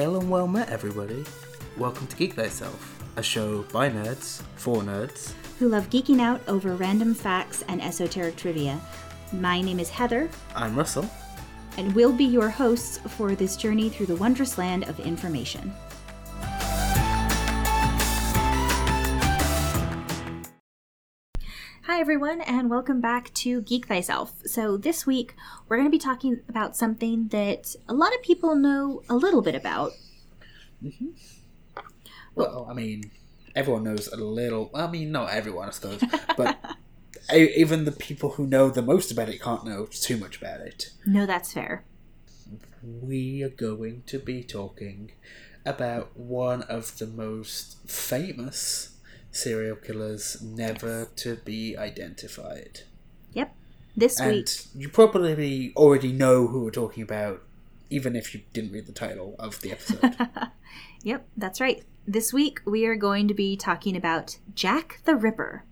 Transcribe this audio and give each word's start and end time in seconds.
Hail 0.00 0.18
and 0.18 0.30
well 0.30 0.48
met, 0.48 0.70
everybody. 0.70 1.26
Welcome 1.76 2.06
to 2.06 2.16
Geek 2.16 2.32
Thyself, 2.32 3.04
a 3.16 3.22
show 3.22 3.64
by 3.64 3.90
nerds, 3.90 4.40
for 4.56 4.80
nerds. 4.80 5.34
who 5.58 5.68
love 5.68 5.90
geeking 5.90 6.22
out 6.22 6.40
over 6.48 6.74
random 6.74 7.12
facts 7.12 7.62
and 7.68 7.82
esoteric 7.82 8.36
trivia. 8.36 8.80
My 9.30 9.60
name 9.60 9.78
is 9.78 9.90
Heather, 9.90 10.30
I'm 10.56 10.74
Russell. 10.74 11.04
and 11.76 11.94
we'll 11.94 12.14
be 12.14 12.24
your 12.24 12.48
hosts 12.48 12.96
for 13.08 13.34
this 13.34 13.56
journey 13.58 13.90
through 13.90 14.06
the 14.06 14.16
wondrous 14.16 14.56
land 14.56 14.84
of 14.84 14.98
information. 15.00 15.70
Hi, 21.90 21.98
everyone, 21.98 22.40
and 22.42 22.70
welcome 22.70 23.00
back 23.00 23.34
to 23.34 23.62
Geek 23.62 23.88
Thyself. 23.88 24.42
So, 24.46 24.76
this 24.76 25.08
week 25.08 25.34
we're 25.66 25.76
going 25.76 25.88
to 25.88 25.90
be 25.90 25.98
talking 25.98 26.40
about 26.48 26.76
something 26.76 27.26
that 27.32 27.74
a 27.88 27.94
lot 27.94 28.14
of 28.14 28.22
people 28.22 28.54
know 28.54 29.02
a 29.08 29.16
little 29.16 29.42
bit 29.42 29.56
about. 29.56 29.90
Mm-hmm. 30.80 31.08
Well, 32.36 32.68
I 32.70 32.74
mean, 32.74 33.10
everyone 33.56 33.82
knows 33.82 34.06
a 34.06 34.16
little. 34.16 34.70
I 34.72 34.86
mean, 34.86 35.10
not 35.10 35.30
everyone, 35.30 35.66
I 35.66 35.72
suppose, 35.72 36.00
but 36.36 36.60
even 37.34 37.86
the 37.86 37.92
people 37.92 38.30
who 38.30 38.46
know 38.46 38.70
the 38.70 38.82
most 38.82 39.10
about 39.10 39.28
it 39.28 39.42
can't 39.42 39.64
know 39.64 39.86
too 39.86 40.16
much 40.16 40.40
about 40.40 40.60
it. 40.60 40.90
No, 41.04 41.26
that's 41.26 41.52
fair. 41.52 41.82
We 42.84 43.42
are 43.42 43.48
going 43.48 44.04
to 44.06 44.20
be 44.20 44.44
talking 44.44 45.10
about 45.66 46.16
one 46.16 46.62
of 46.62 46.98
the 46.98 47.08
most 47.08 47.78
famous 47.90 48.89
serial 49.32 49.76
killers 49.76 50.40
never 50.42 51.08
to 51.16 51.36
be 51.36 51.76
identified. 51.76 52.80
Yep. 53.32 53.54
This 53.96 54.20
week, 54.20 54.48
you 54.74 54.88
probably 54.88 55.72
already 55.76 56.12
know 56.12 56.46
who 56.46 56.64
we're 56.64 56.70
talking 56.70 57.02
about, 57.02 57.42
even 57.90 58.14
if 58.16 58.34
you 58.34 58.42
didn't 58.52 58.72
read 58.72 58.86
the 58.86 58.92
title 58.92 59.34
of 59.38 59.60
the 59.60 59.72
episode. 59.72 60.16
Yep, 61.02 61.26
that's 61.36 61.60
right. 61.60 61.82
This 62.06 62.32
week 62.32 62.60
we 62.66 62.84
are 62.86 62.94
going 62.94 63.26
to 63.28 63.34
be 63.34 63.56
talking 63.56 63.96
about 63.96 64.38
Jack 64.54 65.00
the 65.04 65.16
Ripper. 65.16 65.64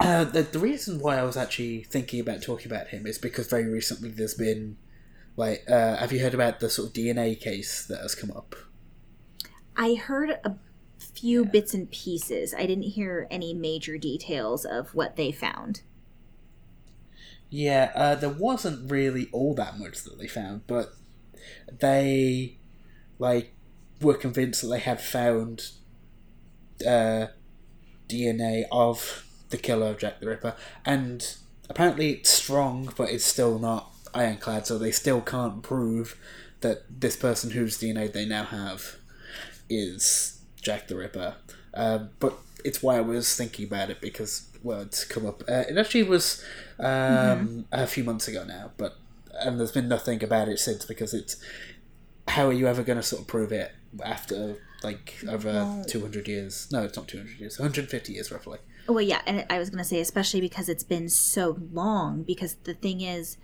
uh, 0.00 0.24
the, 0.24 0.42
the 0.42 0.58
reason 0.58 0.98
why 1.00 1.16
I 1.16 1.22
was 1.22 1.36
actually 1.36 1.84
thinking 1.84 2.20
about 2.20 2.42
talking 2.42 2.66
about 2.70 2.88
him 2.88 3.06
is 3.06 3.18
because 3.18 3.48
very 3.48 3.66
recently 3.68 4.10
there's 4.10 4.34
been, 4.34 4.76
like, 5.36 5.64
uh, 5.70 5.96
have 5.96 6.12
you 6.12 6.20
heard 6.20 6.34
about 6.34 6.60
the 6.60 6.68
sort 6.68 6.88
of 6.88 6.94
DNA 6.94 7.38
case 7.38 7.86
that 7.86 8.00
has 8.00 8.14
come 8.14 8.32
up? 8.32 8.56
I 9.76 9.94
heard 9.94 10.30
a 10.44 10.56
few 11.20 11.44
bits 11.44 11.74
and 11.74 11.90
pieces. 11.90 12.54
I 12.54 12.66
didn't 12.66 12.84
hear 12.84 13.26
any 13.30 13.54
major 13.54 13.98
details 13.98 14.64
of 14.64 14.94
what 14.94 15.16
they 15.16 15.32
found. 15.32 15.82
Yeah, 17.50 17.92
uh, 17.94 18.14
there 18.14 18.28
wasn't 18.28 18.90
really 18.90 19.28
all 19.32 19.54
that 19.54 19.78
much 19.78 20.02
that 20.04 20.18
they 20.18 20.26
found, 20.28 20.66
but 20.66 20.94
they 21.80 22.58
like 23.18 23.54
were 24.00 24.14
convinced 24.14 24.62
that 24.62 24.68
they 24.68 24.80
had 24.80 25.00
found 25.00 25.70
uh, 26.86 27.28
DNA 28.08 28.64
of 28.70 29.24
the 29.48 29.56
killer 29.56 29.88
of 29.88 29.98
Jack 29.98 30.20
the 30.20 30.26
Ripper, 30.26 30.54
and 30.84 31.36
apparently 31.70 32.10
it's 32.12 32.30
strong, 32.30 32.92
but 32.96 33.10
it's 33.10 33.24
still 33.24 33.58
not 33.58 33.92
ironclad, 34.14 34.66
so 34.66 34.76
they 34.76 34.90
still 34.90 35.22
can't 35.22 35.62
prove 35.62 36.18
that 36.60 36.82
this 37.00 37.16
person 37.16 37.52
whose 37.52 37.78
DNA 37.78 38.12
they 38.12 38.26
now 38.26 38.44
have 38.44 38.96
is 39.70 40.37
Jack 40.68 40.86
the 40.86 40.96
Ripper. 40.96 41.34
Um, 41.72 42.10
but 42.20 42.36
it's 42.62 42.82
why 42.82 42.98
I 42.98 43.00
was 43.00 43.34
thinking 43.34 43.64
about 43.64 43.88
it 43.88 44.02
because 44.02 44.50
well, 44.62 44.82
it's 44.82 45.02
come 45.02 45.24
up. 45.24 45.42
Uh, 45.48 45.64
it 45.66 45.78
actually 45.78 46.02
was 46.02 46.44
um, 46.78 47.64
a 47.72 47.86
few 47.86 48.04
months 48.04 48.28
ago 48.28 48.44
now, 48.44 48.72
but 48.76 48.98
and 49.40 49.58
there's 49.58 49.72
been 49.72 49.88
nothing 49.88 50.22
about 50.22 50.46
it 50.46 50.58
since 50.58 50.84
because 50.84 51.14
it's 51.14 51.42
how 52.26 52.48
are 52.48 52.52
you 52.52 52.66
ever 52.66 52.82
going 52.82 52.98
to 52.98 53.02
sort 53.02 53.22
of 53.22 53.28
prove 53.28 53.50
it 53.50 53.72
after 54.04 54.58
like 54.82 55.16
over 55.26 55.50
Well- 55.50 55.84
200 55.88 56.28
years? 56.28 56.68
No, 56.70 56.82
it's 56.82 56.98
not 56.98 57.08
200 57.08 57.40
years. 57.40 57.58
150 57.58 58.12
years 58.12 58.30
roughly. 58.30 58.58
Well, 58.86 59.00
yeah, 59.00 59.22
and 59.26 59.46
I 59.48 59.58
was 59.58 59.70
going 59.70 59.82
to 59.82 59.88
say, 59.88 60.00
especially 60.00 60.42
because 60.42 60.68
it's 60.68 60.84
been 60.84 61.08
so 61.08 61.58
long, 61.72 62.24
because 62.24 62.56
the 62.64 62.74
thing 62.74 63.00
is, 63.00 63.38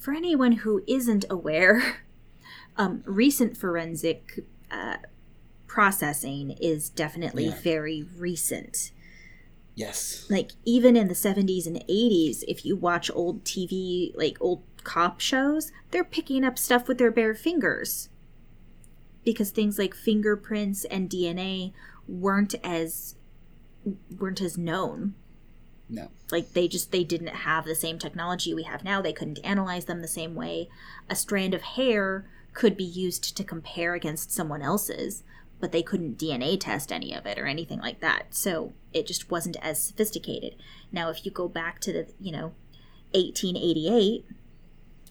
for 0.00 0.14
anyone 0.14 0.52
who 0.52 0.84
isn't 0.86 1.24
aware, 1.28 2.02
um, 2.76 3.02
recent 3.04 3.56
forensic 3.56 4.44
uh, 4.70 4.98
processing 5.68 6.50
is 6.60 6.88
definitely 6.90 7.46
Yeah. 7.46 7.60
very 7.60 8.02
recent. 8.16 8.90
Yes. 9.76 10.26
like 10.28 10.50
even 10.64 10.96
in 10.96 11.06
the 11.06 11.14
70s 11.14 11.64
and 11.64 11.76
80s 11.88 12.42
if 12.48 12.64
you 12.66 12.74
watch 12.74 13.12
old 13.14 13.44
tv 13.44 14.10
like 14.16 14.36
old 14.40 14.64
cop 14.82 15.20
shows 15.20 15.70
they're 15.92 16.02
picking 16.02 16.42
up 16.42 16.58
stuff 16.58 16.88
with 16.88 16.98
their 16.98 17.12
bare 17.12 17.32
fingers 17.32 18.08
because 19.24 19.50
things 19.52 19.78
like 19.78 19.94
fingerprints 19.94 20.84
and 20.86 21.08
dna 21.08 21.72
weren't 22.08 22.56
as 22.64 23.14
weren't 24.18 24.40
as 24.40 24.58
known 24.58 25.14
No. 25.88 26.08
like 26.32 26.54
they 26.54 26.66
just 26.66 26.90
they 26.90 27.04
didn't 27.04 27.28
have 27.28 27.64
the 27.64 27.76
same 27.76 28.00
technology 28.00 28.52
we 28.52 28.64
have 28.64 28.82
now 28.82 29.00
they 29.00 29.12
couldn't 29.12 29.38
analyze 29.44 29.84
them 29.84 30.00
the 30.02 30.08
same 30.08 30.34
way 30.34 30.68
a 31.08 31.14
strand 31.14 31.54
of 31.54 31.62
hair 31.62 32.28
could 32.52 32.76
be 32.76 32.82
used 32.84 33.36
to 33.36 33.44
compare 33.44 33.94
against 33.94 34.32
someone 34.32 34.62
else's 34.62 35.22
but 35.60 35.72
they 35.72 35.82
couldn't 35.82 36.18
dna 36.18 36.58
test 36.58 36.92
any 36.92 37.12
of 37.14 37.26
it 37.26 37.38
or 37.38 37.46
anything 37.46 37.80
like 37.80 38.00
that 38.00 38.26
so 38.34 38.72
it 38.92 39.06
just 39.06 39.30
wasn't 39.30 39.56
as 39.62 39.82
sophisticated 39.82 40.54
now 40.92 41.10
if 41.10 41.24
you 41.24 41.30
go 41.30 41.48
back 41.48 41.80
to 41.80 41.92
the 41.92 42.06
you 42.20 42.30
know 42.32 42.52
1888 43.12 44.24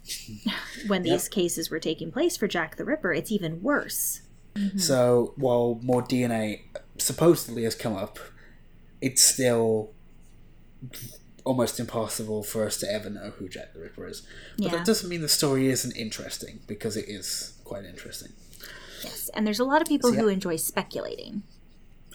when 0.87 1.03
these 1.03 1.25
Yep. 1.25 1.31
cases 1.31 1.69
were 1.69 1.79
taking 1.79 2.11
place 2.11 2.37
for 2.37 2.47
jack 2.47 2.75
the 2.77 2.85
ripper 2.85 3.13
it's 3.13 3.31
even 3.31 3.61
worse 3.61 4.21
mm-hmm. 4.55 4.77
So 4.77 5.33
while 5.35 5.79
more 5.83 6.01
DNA 6.01 6.61
supposedly 6.97 7.63
has 7.63 7.75
come 7.75 7.95
up, 7.95 8.17
it's 9.01 9.21
still 9.21 9.91
almost 11.43 11.79
impossible 11.79 12.41
for 12.43 12.65
us 12.65 12.77
to 12.77 12.91
ever 12.91 13.09
know 13.09 13.31
who 13.37 13.47
Jack 13.47 13.73
the 13.73 13.79
Ripper 13.81 14.07
is. 14.07 14.21
But 14.57 14.65
Yeah. 14.65 14.71
that 14.77 14.85
doesn't 14.85 15.07
mean 15.09 15.21
the 15.21 15.29
story 15.29 15.67
isn't 15.69 15.95
interesting 15.95 16.61
because 16.67 16.97
it 16.97 17.05
is 17.07 17.53
quite 17.63 17.85
interesting. 17.85 18.31
Yes 19.03 19.29
and 19.33 19.45
there's 19.45 19.59
a 19.59 19.65
lot 19.65 19.81
of 19.81 19.87
people 19.87 20.11
So, 20.11 20.19
who 20.19 20.27
enjoy 20.27 20.55
speculating 20.55 21.43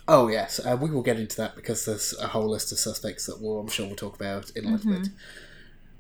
Oh 0.09 0.26
yes, 0.26 0.59
uh, 0.59 0.76
we 0.81 0.91
will 0.91 1.03
get 1.03 1.19
into 1.19 1.37
that 1.37 1.54
because 1.54 1.84
there's 1.84 2.12
a 2.20 2.26
whole 2.26 2.48
list 2.48 2.72
of 2.72 2.78
suspects 2.78 3.26
that 3.26 3.41
we'll, 3.41 3.60
I'm 3.60 3.69
sure 3.69 3.87
we'll 3.87 3.94
talk 3.94 4.16
about 4.16 4.50
in 4.56 4.65
a 4.65 4.72
little 4.72 4.93
bit. 4.93 5.09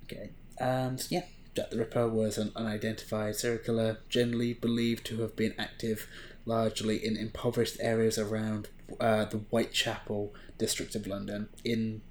Okay, 0.04 0.30
and 0.58 1.06
yeah, 1.08 1.22
Jack 1.54 1.70
the 1.70 1.78
Ripper 1.78 2.08
was 2.08 2.36
an 2.36 2.50
unidentified 2.56 3.36
serial 3.36 3.62
killer, 3.62 3.98
generally 4.08 4.54
believed 4.54 5.06
to 5.06 5.20
have 5.20 5.36
been 5.36 5.54
active 5.56 6.08
largely 6.44 7.04
in 7.04 7.16
impoverished 7.16 7.76
areas 7.80 8.18
around 8.18 8.68
uh, 9.00 9.24
the 9.26 9.38
Whitechapel 9.38 10.34
district 10.58 10.96
of 10.96 11.06
London 11.06 11.48
in 11.64 12.02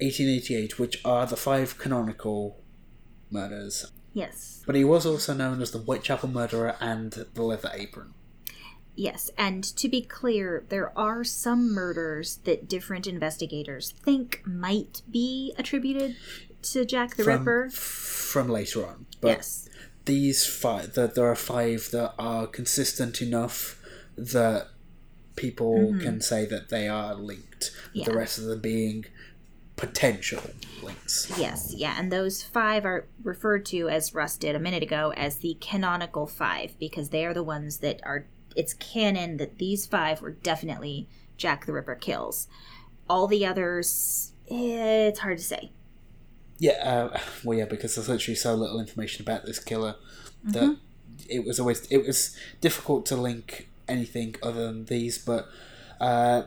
1888, 0.00 0.78
which 0.80 1.00
are 1.04 1.26
the 1.26 1.36
five 1.36 1.78
canonical 1.78 2.58
murders. 3.30 3.86
yes 4.12 4.62
But 4.66 4.74
he 4.74 4.84
was 4.84 5.06
also 5.06 5.32
known 5.32 5.62
as 5.62 5.70
the 5.70 5.78
Whitechapel 5.78 6.28
murderer 6.28 6.74
and 6.80 7.12
the 7.12 7.42
Leather 7.42 7.70
Apron. 7.72 8.14
Yes, 8.96 9.30
and 9.36 9.62
to 9.62 9.88
be 9.88 10.00
clear, 10.00 10.64
there 10.70 10.96
are 10.98 11.22
some 11.22 11.72
murders 11.72 12.38
that 12.44 12.66
different 12.66 13.06
investigators 13.06 13.92
think 14.02 14.42
might 14.46 15.02
be 15.10 15.54
attributed 15.58 16.16
to 16.62 16.84
Jack 16.84 17.16
the 17.16 17.24
from, 17.24 17.38
Ripper. 17.40 17.70
from 17.70 18.48
later 18.48 18.86
on. 18.86 19.06
But 19.20 19.28
yes. 19.28 19.68
these 20.06 20.46
five, 20.46 20.94
that 20.94 21.14
there 21.14 21.30
are 21.30 21.36
five 21.36 21.90
that 21.92 22.14
are 22.18 22.46
consistent 22.46 23.20
enough 23.20 23.78
that 24.16 24.68
people 25.36 25.74
mm-hmm. 25.74 26.00
can 26.00 26.20
say 26.20 26.46
that 26.46 26.70
they 26.70 26.88
are 26.88 27.14
linked. 27.14 27.70
with 27.94 28.06
The 28.06 28.14
rest 28.14 28.38
of 28.38 28.44
them 28.44 28.60
being 28.60 29.04
potential 29.76 30.42
links. 30.82 31.30
Yes, 31.38 31.74
yeah, 31.76 31.96
and 31.98 32.10
those 32.10 32.42
five 32.42 32.84
are 32.84 33.06
referred 33.22 33.66
to, 33.66 33.88
as 33.88 34.14
Russ 34.14 34.36
did 34.36 34.56
a 34.56 34.58
minute 34.58 34.82
ago, 34.82 35.12
as 35.16 35.36
the 35.36 35.56
canonical 35.60 36.26
five, 36.26 36.78
because 36.78 37.10
they 37.10 37.26
are 37.26 37.34
the 37.34 37.42
ones 37.42 37.78
that 37.78 38.00
are, 38.02 38.26
it's 38.56 38.74
canon 38.74 39.36
that 39.36 39.58
these 39.58 39.86
five 39.86 40.22
were 40.22 40.32
definitely 40.32 41.08
Jack 41.36 41.66
the 41.66 41.72
Ripper 41.72 41.94
kills. 41.94 42.48
All 43.08 43.26
the 43.26 43.46
others, 43.46 44.32
eh, 44.50 45.08
it's 45.08 45.20
hard 45.20 45.38
to 45.38 45.44
say. 45.44 45.70
Yeah, 46.58 46.72
uh, 47.12 47.20
well, 47.44 47.58
yeah, 47.58 47.66
because 47.66 47.94
there's 47.94 48.08
literally 48.08 48.36
so 48.36 48.54
little 48.54 48.80
information 48.80 49.22
about 49.22 49.44
this 49.44 49.58
killer 49.58 49.96
that 50.44 50.76
it 51.28 51.44
was 51.44 51.58
always 51.58 51.86
it 51.90 52.06
was 52.06 52.36
difficult 52.60 53.04
to 53.06 53.16
link 53.16 53.68
anything 53.88 54.36
other 54.42 54.66
than 54.66 54.84
these. 54.86 55.18
But 55.18 55.48
uh, 56.00 56.42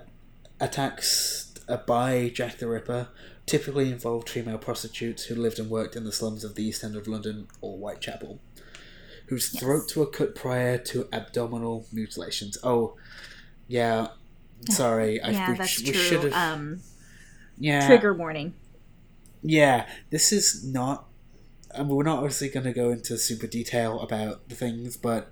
attacks 0.60 1.54
uh, 1.68 1.78
by 1.78 2.30
Jack 2.30 2.58
the 2.58 2.68
Ripper 2.68 3.10
typically 3.46 3.92
involved 3.92 4.30
female 4.30 4.60
prostitutes 4.60 5.26
who 5.26 5.36
lived 5.36 5.58
and 5.58 5.72
worked 5.72 5.96
in 5.96 6.04
the 6.04 6.12
slums 6.12 6.44
of 6.44 6.54
the 6.54 6.64
East 6.64 6.84
End 6.84 6.96
of 6.96 7.08
London 7.08 7.48
or 7.62 7.78
Whitechapel, 7.78 8.40
whose 9.30 9.50
throats 9.50 9.96
were 9.96 10.06
cut 10.06 10.36
prior 10.36 10.78
to 10.78 11.08
abdominal 11.14 11.86
mutilations. 11.94 12.58
Oh, 12.64 12.96
yeah. 13.68 14.08
Sorry, 14.70 15.22
I, 15.22 15.30
yeah, 15.30 15.52
we, 15.52 15.58
that's 15.58 15.80
we 15.82 15.92
true. 15.92 16.02
should 16.02 16.24
have. 16.24 16.34
Um, 16.34 16.82
yeah, 17.58 17.88
trigger 17.88 18.14
warning. 18.14 18.54
yeah, 19.42 19.88
this 20.10 20.32
is 20.34 20.66
not. 20.66 21.06
I 21.74 21.80
mean, 21.80 21.90
we're 21.96 22.04
not 22.04 22.18
obviously 22.18 22.50
going 22.50 22.66
to 22.66 22.74
go 22.74 22.90
into 22.90 23.18
super 23.18 23.48
detail 23.48 24.00
about 24.02 24.50
the 24.50 24.56
things, 24.56 24.98
but 24.98 25.32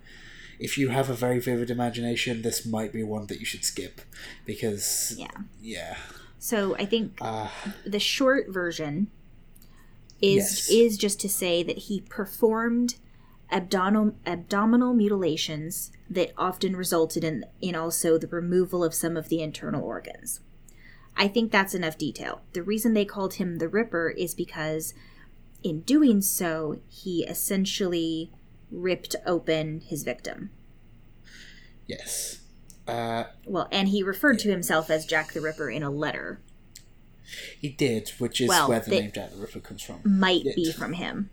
if 0.60 0.78
you 0.78 0.90
have 0.90 1.10
a 1.10 1.14
very 1.14 1.40
vivid 1.40 1.70
imagination, 1.70 2.42
this 2.42 2.66
might 2.66 2.94
be 2.94 3.04
one 3.04 3.26
that 3.28 3.40
you 3.40 3.46
should 3.46 3.66
skip 3.66 4.02
because 4.46 5.16
Yeah. 5.18 5.28
yeah, 5.62 5.98
So 6.40 6.76
I 6.76 6.86
think 6.86 7.18
uh, 7.22 7.50
the 7.86 8.00
short 8.00 8.50
version 8.50 9.08
is 10.22 10.70
Yes. 10.70 10.70
is 10.70 10.98
just 10.98 11.20
to 11.22 11.30
say 11.30 11.64
that 11.64 11.78
he 11.78 12.02
performed 12.02 12.96
abdominal 13.52 14.16
abdominal 14.26 14.94
mutilations 14.94 15.92
that 16.10 16.32
often 16.38 16.76
resulted 16.76 17.24
in 17.24 17.46
in 17.62 17.76
also 17.76 18.18
the 18.18 18.28
removal 18.28 18.84
of 18.84 18.94
some 18.94 19.16
of 19.18 19.30
the 19.30 19.42
internal 19.42 19.84
organs. 19.84 20.42
I 21.16 21.28
think 21.28 21.52
that's 21.52 21.74
enough 21.74 21.98
detail. 21.98 22.42
The 22.54 22.62
reason 22.64 22.94
they 22.94 23.06
called 23.06 23.36
him 23.36 23.58
the 23.58 23.68
Ripper 23.68 24.10
is 24.10 24.36
because 24.36 24.94
in 25.64 25.82
doing 25.82 26.22
so, 26.22 26.80
he 26.88 27.24
essentially 27.26 28.32
ripped 28.70 29.16
open 29.26 29.82
his 29.82 30.04
victim. 30.04 30.52
yes. 31.88 32.42
Uh, 32.88 33.26
Well, 33.46 33.68
and 33.72 33.90
he 33.90 34.02
referred 34.04 34.40
to 34.40 34.50
himself 34.50 34.90
as 34.90 35.06
Jack 35.06 35.34
the 35.34 35.42
Ripper 35.42 35.70
in 35.70 35.84
a 35.84 35.90
letter. 35.90 36.40
he 37.60 37.68
did, 37.70 38.10
which 38.18 38.40
is 38.40 38.48
Well, 38.48 38.70
where 38.70 38.80
the 38.80 38.92
name 38.92 39.12
Jack 39.14 39.32
the 39.32 39.38
Ripper 39.38 39.60
comes 39.60 39.82
from. 39.82 40.00
Might 40.06 40.46
be 40.56 40.72
from 40.72 40.94
him. 40.94 41.30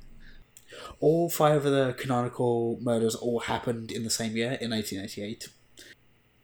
All 1.00 1.28
five 1.28 1.64
of 1.64 1.72
the 1.72 1.94
canonical 1.98 2.78
murders 2.80 3.14
all 3.14 3.40
happened 3.40 3.90
in 3.90 4.04
the 4.04 4.10
same 4.10 4.36
year 4.36 4.58
in 4.60 4.70
1888. 4.70 5.48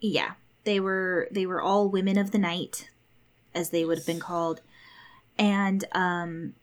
Yeah, 0.00 0.32
they 0.64 0.80
were 0.80 1.28
they 1.30 1.46
were 1.46 1.60
all 1.60 1.88
women 1.88 2.18
of 2.18 2.30
the 2.30 2.38
night, 2.38 2.90
as 3.54 3.70
they 3.70 3.84
would 3.84 3.98
have 3.98 4.06
been 4.06 4.20
called, 4.20 4.60
and 5.38 5.84
um, 5.92 6.54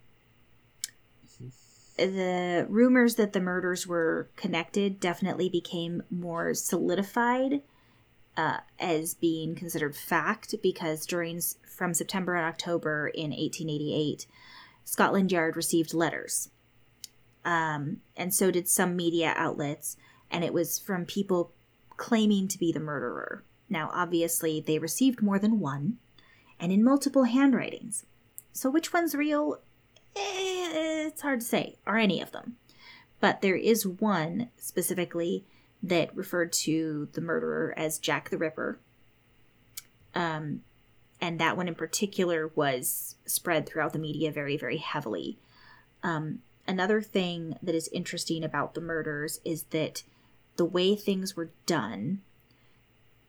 the 1.97 2.65
rumors 2.69 3.15
that 3.15 3.33
the 3.33 3.39
murders 3.39 3.87
were 3.87 4.29
connected 4.35 4.99
definitely 4.99 5.49
became 5.49 6.03
more 6.09 6.53
solidified 6.53 7.61
uh, 8.37 8.57
as 8.79 9.15
being 9.15 9.55
considered 9.55 9.95
fact 9.95 10.53
because 10.61 11.05
during 11.05 11.41
from 11.67 11.93
September 11.93 12.35
and 12.35 12.45
October 12.45 13.07
in 13.07 13.31
1888, 13.31 14.27
Scotland 14.85 15.31
Yard 15.31 15.55
received 15.55 15.93
letters, 15.93 16.49
um, 17.47 18.01
and 18.17 18.33
so 18.33 18.51
did 18.51 18.67
some 18.67 18.97
media 18.97 19.33
outlets, 19.37 19.95
and 20.29 20.43
it 20.43 20.53
was 20.53 20.77
from 20.77 21.05
people 21.05 21.53
claiming 21.95 22.49
to 22.49 22.59
be 22.59 22.73
the 22.73 22.79
murderer. 22.81 23.41
Now, 23.69 23.89
obviously, 23.93 24.59
they 24.59 24.79
received 24.79 25.21
more 25.21 25.39
than 25.39 25.61
one, 25.61 25.97
and 26.59 26.73
in 26.73 26.83
multiple 26.83 27.23
handwritings. 27.23 28.05
So, 28.51 28.69
which 28.69 28.91
one's 28.91 29.15
real? 29.15 29.61
Eh, 30.17 31.05
it's 31.07 31.21
hard 31.21 31.39
to 31.39 31.45
say, 31.45 31.77
or 31.87 31.97
any 31.97 32.21
of 32.21 32.33
them. 32.33 32.57
But 33.21 33.41
there 33.41 33.55
is 33.55 33.87
one 33.87 34.49
specifically 34.57 35.45
that 35.81 36.13
referred 36.13 36.51
to 36.51 37.07
the 37.13 37.21
murderer 37.21 37.73
as 37.77 37.97
Jack 37.97 38.29
the 38.29 38.37
Ripper. 38.37 38.77
Um, 40.13 40.63
and 41.21 41.39
that 41.39 41.55
one 41.55 41.69
in 41.69 41.75
particular 41.75 42.51
was 42.55 43.15
spread 43.25 43.65
throughout 43.65 43.93
the 43.93 43.99
media 43.99 44.33
very, 44.33 44.57
very 44.57 44.77
heavily. 44.77 45.37
Um, 46.03 46.39
another 46.67 47.01
thing 47.01 47.57
that 47.61 47.75
is 47.75 47.89
interesting 47.89 48.43
about 48.43 48.73
the 48.73 48.81
murders 48.81 49.39
is 49.45 49.63
that 49.71 50.03
the 50.57 50.65
way 50.65 50.95
things 50.95 51.35
were 51.35 51.51
done 51.65 52.21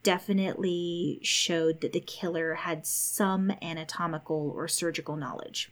definitely 0.03 1.19
showed 1.23 1.81
that 1.81 1.93
the 1.93 2.01
killer 2.01 2.55
had 2.55 2.87
some 2.87 3.53
anatomical 3.63 4.53
or 4.55 4.67
surgical 4.69 5.17
knowledge. 5.17 5.71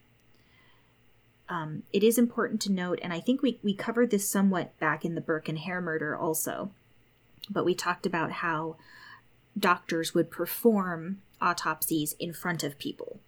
Um, 1.48 1.84
it 1.92 2.02
is 2.02 2.18
important 2.18 2.60
to 2.62 2.72
note, 2.72 2.98
and 3.02 3.12
I 3.12 3.20
think 3.20 3.40
we, 3.40 3.58
we 3.62 3.72
covered 3.72 4.10
this 4.10 4.28
somewhat 4.28 4.78
back 4.80 5.04
in 5.04 5.14
the 5.14 5.20
Burke 5.20 5.48
and 5.48 5.58
Hare 5.58 5.80
murder 5.80 6.16
also, 6.16 6.70
but 7.48 7.64
we 7.64 7.74
talked 7.74 8.04
about 8.04 8.32
how 8.32 8.76
doctors 9.56 10.12
would 10.12 10.30
perform 10.30 11.22
autopsies 11.40 12.14
in 12.18 12.32
front 12.32 12.64
of 12.64 12.78
people 12.78 13.20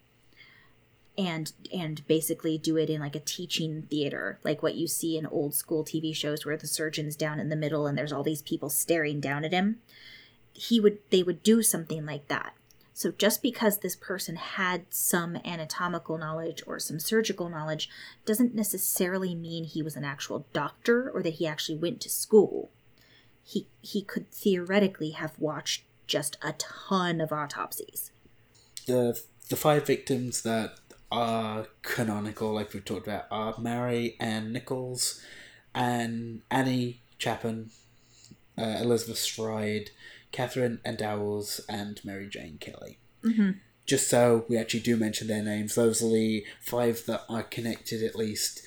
and 1.19 1.51
and 1.73 2.07
basically 2.07 2.57
do 2.57 2.77
it 2.77 2.89
in 2.89 3.01
like 3.01 3.15
a 3.15 3.19
teaching 3.19 3.83
theater 3.89 4.39
like 4.43 4.63
what 4.63 4.75
you 4.75 4.87
see 4.87 5.17
in 5.17 5.25
old 5.25 5.53
school 5.53 5.83
tv 5.83 6.15
shows 6.15 6.45
where 6.45 6.55
the 6.55 6.65
surgeon's 6.65 7.17
down 7.17 7.39
in 7.41 7.49
the 7.49 7.57
middle 7.57 7.85
and 7.85 7.97
there's 7.97 8.13
all 8.13 8.23
these 8.23 8.41
people 8.41 8.69
staring 8.69 9.19
down 9.19 9.43
at 9.43 9.51
him. 9.51 9.79
He 10.53 10.79
would 10.79 10.99
they 11.09 11.21
would 11.21 11.43
do 11.43 11.61
something 11.61 12.05
like 12.05 12.29
that. 12.29 12.53
So 12.93 13.11
just 13.11 13.41
because 13.41 13.79
this 13.79 13.95
person 13.95 14.35
had 14.35 14.85
some 14.89 15.37
anatomical 15.45 16.17
knowledge 16.17 16.63
or 16.65 16.79
some 16.79 16.99
surgical 16.99 17.49
knowledge 17.49 17.89
doesn't 18.25 18.55
necessarily 18.55 19.35
mean 19.35 19.63
he 19.65 19.81
was 19.81 19.95
an 19.95 20.03
actual 20.03 20.45
doctor 20.53 21.09
or 21.09 21.21
that 21.23 21.35
he 21.35 21.47
actually 21.47 21.77
went 21.77 22.01
to 22.01 22.09
school. 22.09 22.71
He 23.43 23.67
he 23.81 24.01
could 24.01 24.31
theoretically 24.31 25.11
have 25.11 25.37
watched 25.37 25.83
just 26.07 26.37
a 26.41 26.53
ton 26.53 27.19
of 27.19 27.33
autopsies. 27.33 28.11
The 28.85 29.21
the 29.49 29.55
five 29.57 29.85
victims 29.85 30.43
that 30.43 30.79
are 31.11 31.67
canonical, 31.81 32.53
like 32.53 32.73
we've 32.73 32.85
talked 32.85 33.07
about, 33.07 33.25
are 33.31 33.55
Mary 33.59 34.15
Ann 34.19 34.51
Nichols, 34.53 35.21
and 35.73 36.41
Annie 36.51 37.01
Chapman, 37.17 37.71
uh, 38.57 38.77
Elizabeth 38.81 39.17
Stride, 39.17 39.91
Catherine 40.31 40.79
Eddowes, 40.85 41.61
and 41.67 41.99
Mary 42.03 42.27
Jane 42.27 42.57
Kelly. 42.59 42.97
mm-hmm. 43.23 43.51
Just 43.85 44.07
so 44.07 44.45
we 44.47 44.55
actually 44.55 44.81
do 44.81 44.95
mention 44.95 45.27
their 45.27 45.41
names, 45.41 45.73
those 45.73 46.03
are 46.03 46.09
the 46.09 46.45
five 46.61 47.03
that 47.07 47.23
are 47.27 47.41
connected 47.41 48.03
at 48.03 48.15
least, 48.15 48.61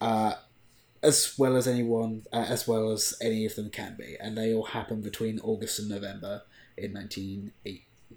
uh, 0.00 0.34
as 1.02 1.34
well 1.36 1.56
as 1.56 1.66
anyone, 1.66 2.22
uh, 2.32 2.46
as 2.48 2.68
well 2.68 2.92
as 2.92 3.14
any 3.20 3.44
of 3.44 3.56
them 3.56 3.70
can 3.70 3.96
be, 3.98 4.16
and 4.20 4.38
they 4.38 4.54
all 4.54 4.66
happen 4.66 5.00
between 5.00 5.40
August 5.40 5.80
and 5.80 5.88
November 5.88 6.42
in 6.76 6.92
19, 6.92 7.50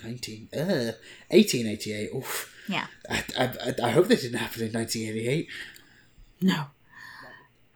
19 0.03 0.49
uh, 0.53 0.93
1888. 1.29 2.09
Oof. 2.15 2.52
Yeah 2.67 2.87
I, 3.09 3.23
I, 3.37 3.75
I- 3.83 3.89
hope 3.91 4.07
they 4.07 4.15
didn't 4.15 4.39
happen 4.39 4.61
in 4.63 4.71
1988. 4.73 5.47
No. 6.41 6.65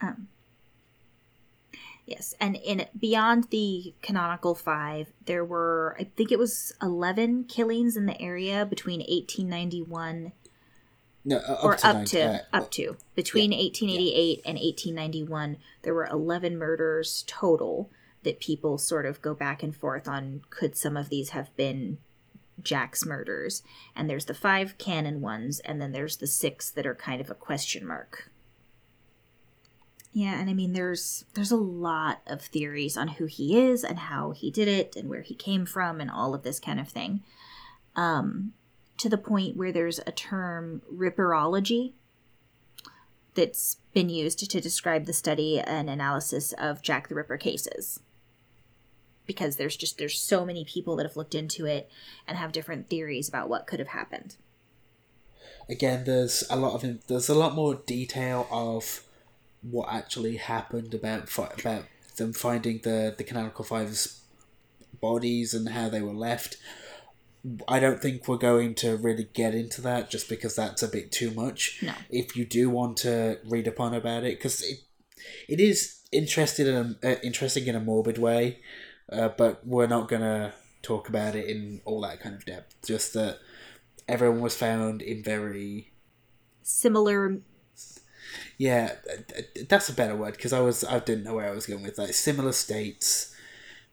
Um, 0.01 0.27
yes, 2.05 2.35
and 2.39 2.55
in 2.55 2.85
beyond 2.99 3.45
the 3.49 3.93
canonical 4.01 4.55
five, 4.55 5.07
there 5.25 5.43
were 5.45 5.95
I 5.99 6.03
think 6.15 6.31
it 6.31 6.39
was 6.39 6.73
eleven 6.81 7.43
killings 7.45 7.97
in 7.97 8.05
the 8.05 8.19
area 8.21 8.65
between 8.65 9.01
eighteen 9.01 9.49
ninety 9.49 9.81
one 9.81 10.33
No, 11.25 11.37
uh, 11.37 11.59
or 11.63 11.73
up 11.75 11.83
90, 11.83 12.05
to 12.11 12.21
uh, 12.21 12.39
up 12.53 12.71
to 12.71 12.97
between 13.15 13.53
eighteen 13.53 13.89
eighty 13.89 14.13
eight 14.13 14.41
and 14.45 14.57
eighteen 14.57 14.95
ninety 14.95 15.23
one. 15.23 15.57
There 15.81 15.93
were 15.93 16.05
eleven 16.07 16.57
murders 16.57 17.23
total 17.27 17.89
that 18.23 18.39
people 18.39 18.77
sort 18.77 19.05
of 19.05 19.21
go 19.21 19.33
back 19.33 19.63
and 19.63 19.75
forth 19.75 20.07
on. 20.07 20.41
Could 20.49 20.77
some 20.77 20.95
of 20.97 21.09
these 21.09 21.29
have 21.29 21.55
been 21.55 21.97
Jack's 22.61 23.05
murders? 23.05 23.63
And 23.95 24.09
there's 24.09 24.25
the 24.25 24.33
five 24.33 24.77
canon 24.77 25.21
ones, 25.21 25.59
and 25.61 25.81
then 25.81 25.91
there's 25.91 26.17
the 26.17 26.27
six 26.27 26.69
that 26.71 26.85
are 26.85 26.95
kind 26.95 27.21
of 27.21 27.29
a 27.29 27.35
question 27.35 27.85
mark. 27.85 28.31
Yeah, 30.13 30.39
and 30.39 30.49
I 30.49 30.53
mean 30.53 30.73
there's 30.73 31.25
there's 31.35 31.51
a 31.51 31.57
lot 31.57 32.21
of 32.25 32.41
theories 32.41 32.97
on 32.97 33.07
who 33.07 33.27
he 33.27 33.59
is 33.59 33.83
and 33.83 33.99
how 33.99 34.31
he 34.31 34.49
did 34.49 34.67
it 34.67 34.95
and 34.95 35.09
where 35.09 35.21
he 35.21 35.35
came 35.35 35.65
from 35.65 36.01
and 36.01 36.09
all 36.09 36.33
of 36.33 36.41
this 36.41 36.59
kind 36.59 36.79
of 36.79 36.89
thing. 36.89 37.21
Um 37.95 38.53
to 38.97 39.09
the 39.09 39.17
point 39.19 39.55
where 39.55 39.71
there's 39.71 39.99
a 39.99 40.11
term 40.11 40.81
ripperology 40.91 41.93
that's 43.35 43.77
been 43.93 44.09
used 44.09 44.49
to 44.49 44.59
describe 44.59 45.05
the 45.05 45.13
study 45.13 45.59
and 45.59 45.87
analysis 45.87 46.51
of 46.53 46.81
Jack 46.81 47.09
the 47.09 47.15
Ripper 47.15 47.37
cases. 47.37 47.99
Because 49.27 49.57
there's 49.57 49.75
just 49.75 49.97
there's 49.99 50.19
so 50.19 50.45
many 50.45 50.65
people 50.65 50.95
that 50.95 51.05
have 51.05 51.17
looked 51.17 51.35
into 51.35 51.65
it 51.65 51.89
and 52.27 52.37
have 52.37 52.51
different 52.51 52.89
theories 52.89 53.29
about 53.29 53.49
what 53.49 53.67
could 53.67 53.79
have 53.79 53.89
happened. 53.89 54.37
again, 55.69 56.03
there's 56.05 56.43
a 56.49 56.55
lot 56.55 56.81
of 56.81 57.07
there's 57.07 57.29
a 57.29 57.35
lot 57.35 57.55
more 57.55 57.75
detail 57.75 58.47
of 58.51 59.03
what 59.61 59.91
actually 59.91 60.37
happened 60.37 60.93
about 60.93 61.29
about 61.59 61.85
them 62.17 62.33
finding 62.33 62.79
the 62.83 63.13
the 63.17 63.23
canonical 63.23 63.65
fives 63.65 64.21
bodies 65.01 65.53
and 65.53 65.69
how 65.69 65.89
they 65.89 66.01
were 66.01 66.13
left. 66.13 66.57
I 67.67 67.79
don't 67.79 68.01
think 68.01 68.27
we're 68.27 68.37
going 68.37 68.75
to 68.75 68.97
really 68.97 69.29
get 69.33 69.55
into 69.55 69.81
that 69.81 70.09
just 70.09 70.27
because 70.27 70.55
that's 70.55 70.83
a 70.83 70.87
bit 70.87 71.11
too 71.11 71.31
much. 71.31 71.79
No. 71.81 71.93
If 72.09 72.35
you 72.35 72.45
do 72.45 72.69
want 72.69 72.97
to 72.97 73.39
read 73.45 73.67
upon 73.67 73.93
about 73.93 74.23
it, 74.23 74.37
because 74.37 74.61
it 74.61 74.79
it 75.47 75.59
is 75.59 76.01
interested 76.11 76.67
in 76.67 76.97
a, 77.03 77.07
uh, 77.11 77.15
interesting 77.23 77.67
in 77.67 77.75
a 77.75 77.79
morbid 77.79 78.17
way, 78.17 78.59
uh, 79.11 79.29
but 79.29 79.65
we're 79.65 79.87
not 79.87 80.07
gonna 80.07 80.53
talk 80.81 81.09
about 81.09 81.35
it 81.35 81.47
in 81.49 81.81
all 81.85 82.01
that 82.01 82.19
kind 82.19 82.35
of 82.35 82.45
depth. 82.45 82.75
Just 82.85 83.13
that 83.13 83.39
everyone 84.07 84.41
was 84.41 84.55
found 84.55 85.01
in 85.01 85.23
very 85.23 85.91
Similar 86.63 87.39
yeah, 88.57 88.95
th- 89.05 89.53
th- 89.53 89.67
that's 89.69 89.87
a 89.89 89.93
better 89.93 90.15
word 90.15 90.33
because 90.33 90.51
I 90.51 90.59
was 90.59 90.83
I 90.83 90.99
didn't 90.99 91.23
know 91.23 91.35
where 91.35 91.47
I 91.47 91.51
was 91.55 91.65
going 91.65 91.83
with 91.83 91.95
that. 91.95 92.13
Similar 92.13 92.51
states 92.51 93.33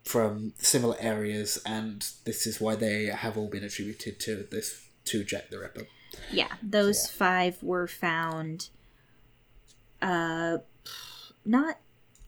from 0.03 0.53
similar 0.57 0.97
areas, 0.99 1.59
and 1.65 2.05
this 2.25 2.47
is 2.47 2.61
why 2.61 2.75
they 2.75 3.07
have 3.07 3.39
all 3.39 3.49
been 3.49 3.63
attributed 3.65 4.19
to 4.21 4.47
this 4.51 4.89
to 5.07 5.23
Jack 5.25 5.51
the 5.51 5.59
Ripper. 5.59 5.87
Yeah, 6.33 6.53
those 6.63 7.05
Yeah. 7.07 7.13
five 7.17 7.63
were 7.63 7.87
found 7.87 8.69
uh 10.03 10.59
not 11.45 11.79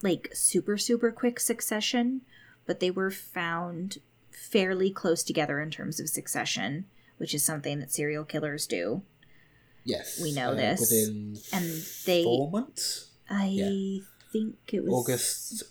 like 0.03 0.31
super 0.33 0.77
super 0.79 1.11
quick 1.11 1.41
succession 1.41 2.23
but 2.67 2.81
they 2.81 2.91
were 2.91 3.11
found 3.11 3.99
fairly 4.31 4.91
close 4.91 5.23
together 5.23 5.61
in 5.61 5.71
terms 5.71 5.99
of 6.01 6.09
succession, 6.09 6.85
which 7.19 7.35
is 7.35 7.43
something 7.45 7.79
that 7.81 7.91
serial 7.93 8.25
killers 8.25 8.67
do. 8.67 9.03
Yes, 9.85 10.21
We 10.21 10.33
know 10.35 10.51
uh, 10.51 10.55
this. 10.55 10.81
within 10.81 11.39
And 11.53 11.65
they- 12.05 12.25
four 12.25 12.51
months. 12.51 13.11
I 13.31 13.47
Yeah. 13.47 13.99
think 14.33 14.57
it 14.73 14.85
was 14.85 14.93
August. 14.93 15.63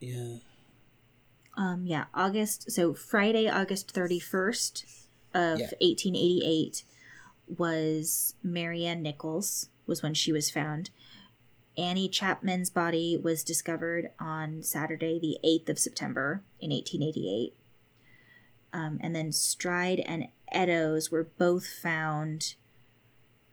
Yeah. 0.00 0.38
Um, 1.56 1.86
yeah, 1.86 2.06
August. 2.14 2.70
So 2.70 2.94
Friday, 2.94 3.48
August 3.48 3.90
thirty 3.90 4.20
first 4.20 4.84
of 5.34 5.58
Yeah. 5.58 5.70
eighteen 5.80 6.14
eighty 6.14 6.42
eight 6.44 6.84
was 7.48 8.34
Mary 8.42 8.84
Ann 8.84 9.02
Nichols 9.02 9.68
was 9.86 10.02
when 10.02 10.14
she 10.14 10.32
was 10.32 10.50
found. 10.50 10.90
Annie 11.78 12.08
Chapman's 12.08 12.70
body 12.70 13.18
was 13.22 13.44
discovered 13.44 14.10
on 14.18 14.62
Saturday, 14.62 15.18
the 15.18 15.38
eighth 15.46 15.68
of 15.68 15.78
September 15.78 16.42
in 16.60 16.72
eighteen 16.72 17.02
eighty 17.02 17.30
eight. 17.30 17.54
Um, 18.72 18.98
and 19.00 19.14
then 19.14 19.32
Stride 19.32 20.00
and 20.00 20.28
Eddowes 20.52 21.10
were 21.10 21.24
both 21.38 21.66
found 21.66 22.54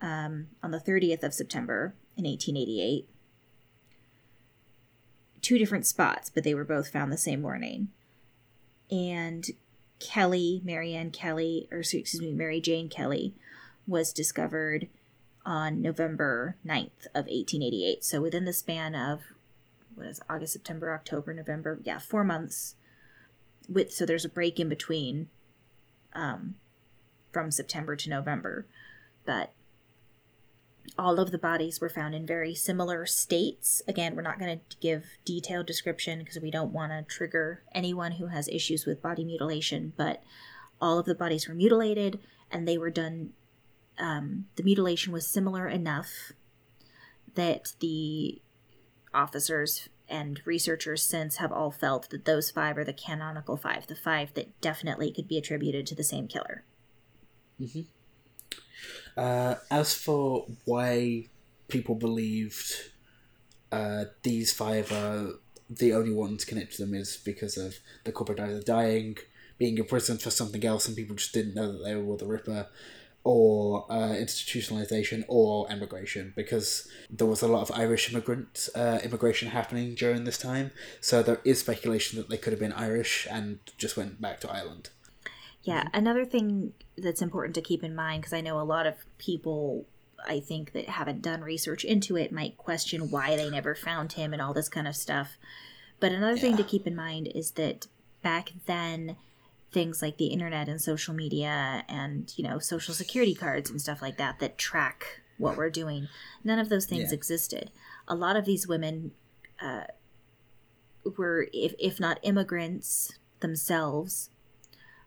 um, 0.01 0.47
on 0.61 0.71
the 0.71 0.79
30th 0.79 1.23
of 1.23 1.33
September 1.33 1.95
in 2.17 2.25
1888 2.25 3.07
two 5.43 5.59
different 5.59 5.85
spots, 5.85 6.31
but 6.33 6.43
they 6.43 6.55
were 6.55 6.63
both 6.63 6.87
found 6.87 7.11
the 7.11 7.17
same 7.17 7.41
morning. 7.41 7.89
And 8.89 9.45
Kelly, 9.99 10.61
Marianne 10.63 11.11
Kelly, 11.11 11.67
or 11.71 11.79
excuse 11.79 12.19
me, 12.19 12.31
Mary 12.31 12.59
Jane 12.59 12.89
Kelly, 12.89 13.35
was 13.85 14.13
discovered 14.13 14.87
on 15.45 15.81
November 15.81 16.55
9th 16.65 17.05
of 17.13 17.25
1888. 17.25 18.03
So 18.03 18.21
within 18.21 18.45
the 18.45 18.53
span 18.53 18.95
of 18.95 19.21
what 19.95 20.07
is 20.07 20.19
it, 20.19 20.23
August, 20.29 20.53
September, 20.53 20.93
October, 20.93 21.33
November, 21.33 21.79
yeah, 21.83 21.99
four 21.99 22.23
months. 22.23 22.75
With 23.69 23.93
so 23.93 24.05
there's 24.05 24.25
a 24.25 24.29
break 24.29 24.59
in 24.59 24.69
between, 24.69 25.29
um, 26.13 26.55
from 27.31 27.51
September 27.51 27.95
to 27.95 28.09
November, 28.09 28.65
but 29.25 29.53
all 30.97 31.19
of 31.19 31.31
the 31.31 31.37
bodies 31.37 31.79
were 31.79 31.89
found 31.89 32.13
in 32.13 32.25
very 32.25 32.53
similar 32.53 33.05
states. 33.05 33.81
Again, 33.87 34.15
we're 34.15 34.21
not 34.21 34.39
going 34.39 34.59
to 34.59 34.77
give 34.77 35.05
detailed 35.25 35.65
description 35.65 36.19
because 36.19 36.39
we 36.39 36.51
don't 36.51 36.73
want 36.73 36.91
to 36.91 37.03
trigger 37.03 37.63
anyone 37.73 38.13
who 38.13 38.27
has 38.27 38.47
issues 38.49 38.85
with 38.85 39.01
body 39.01 39.23
mutilation, 39.23 39.93
but 39.97 40.21
all 40.79 40.99
of 40.99 41.05
the 41.05 41.15
bodies 41.15 41.47
were 41.47 41.55
mutilated 41.55 42.19
and 42.51 42.67
they 42.67 42.77
were 42.77 42.91
done. 42.91 43.31
Um, 43.99 44.45
the 44.55 44.63
mutilation 44.63 45.13
was 45.13 45.27
similar 45.27 45.67
enough 45.67 46.31
that 47.35 47.73
the 47.79 48.41
officers 49.13 49.89
and 50.09 50.41
researchers 50.45 51.03
since 51.03 51.37
have 51.37 51.51
all 51.51 51.71
felt 51.71 52.09
that 52.09 52.25
those 52.25 52.51
five 52.51 52.77
are 52.77 52.83
the 52.83 52.93
canonical 52.93 53.57
five, 53.57 53.87
the 53.87 53.95
five 53.95 54.33
that 54.33 54.59
definitely 54.61 55.11
could 55.11 55.27
be 55.27 55.37
attributed 55.37 55.87
to 55.87 55.95
the 55.95 56.03
same 56.03 56.27
killer. 56.27 56.63
Uh, 59.15 59.55
as 59.71 59.93
for 59.93 60.47
why 60.65 61.27
people 61.67 61.95
believed 61.95 62.73
uh, 63.71 64.05
these 64.23 64.51
five 64.51 64.91
are 64.91 65.29
the 65.69 65.93
only 65.93 66.13
ones 66.13 66.45
connected 66.45 66.77
to 66.77 66.85
them 66.85 66.93
is 66.93 67.17
because 67.17 67.57
of 67.57 67.75
the 68.03 68.11
culprit 68.11 68.39
either 68.39 68.61
dying, 68.61 69.17
being 69.57 69.77
imprisoned 69.77 70.21
for 70.21 70.29
something 70.29 70.63
else, 70.65 70.87
and 70.87 70.97
people 70.97 71.15
just 71.15 71.33
didn't 71.33 71.55
know 71.55 71.71
that 71.71 71.83
they 71.83 71.95
were 71.95 72.17
the 72.17 72.27
Ripper, 72.27 72.67
or 73.23 73.85
uh, 73.89 74.09
institutionalization 74.09 75.23
or 75.27 75.71
emigration 75.71 76.33
because 76.35 76.89
there 77.09 77.27
was 77.27 77.41
a 77.41 77.47
lot 77.47 77.61
of 77.61 77.71
Irish 77.71 78.11
immigrant 78.11 78.69
uh, 78.75 78.99
immigration 79.03 79.49
happening 79.49 79.95
during 79.95 80.25
this 80.25 80.37
time. 80.37 80.71
So 80.99 81.23
there 81.23 81.39
is 81.45 81.59
speculation 81.59 82.17
that 82.17 82.29
they 82.29 82.37
could 82.37 82.51
have 82.51 82.59
been 82.59 82.73
Irish 82.73 83.27
and 83.31 83.59
just 83.77 83.95
went 83.95 84.19
back 84.21 84.41
to 84.41 84.51
Ireland. 84.51 84.89
Yeah, 85.63 85.87
another 85.93 86.25
thing 86.25 86.73
that's 86.97 87.21
important 87.21 87.55
to 87.55 87.61
keep 87.61 87.83
in 87.83 87.95
mind 87.95 88.21
because 88.21 88.33
I 88.33 88.41
know 88.41 88.59
a 88.59 88.63
lot 88.63 88.85
of 88.85 88.95
people 89.17 89.85
I 90.27 90.39
think 90.39 90.73
that 90.73 90.89
haven't 90.89 91.21
done 91.21 91.41
research 91.41 91.83
into 91.83 92.17
it 92.17 92.31
might 92.31 92.57
question 92.57 93.09
why 93.09 93.35
they 93.35 93.49
never 93.49 93.75
found 93.75 94.13
him 94.13 94.33
and 94.33 94.41
all 94.41 94.53
this 94.53 94.69
kind 94.69 94.87
of 94.87 94.95
stuff. 94.95 95.37
But 95.99 96.11
another 96.11 96.37
thing 96.37 96.57
to 96.57 96.63
keep 96.63 96.85
in 96.85 96.95
mind 96.95 97.29
is 97.33 97.51
that 97.51 97.87
back 98.21 98.51
then 98.65 99.15
things 99.73 100.01
like 100.01 100.17
the 100.17 100.27
internet 100.27 100.69
and 100.69 100.79
social 100.79 101.13
media 101.13 101.83
and 101.89 102.33
you 102.37 102.43
know 102.43 102.59
social 102.59 102.93
security 102.93 103.33
cards 103.33 103.69
and 103.69 103.81
stuff 103.81 104.01
like 104.01 104.17
that 104.17 104.39
that 104.39 104.57
track 104.57 105.21
what 105.37 105.57
we're 105.57 105.69
doing 105.69 106.07
none 106.43 106.59
of 106.59 106.69
those 106.69 106.85
things 106.85 107.11
Yeah. 107.11 107.15
existed 107.15 107.71
a 108.07 108.15
lot 108.15 108.35
of 108.35 108.45
these 108.45 108.67
women 108.67 109.11
uh, 109.61 109.85
were 111.17 111.47
if, 111.51 111.73
if 111.79 111.99
not 111.99 112.19
immigrants 112.23 113.17
themselves 113.39 114.29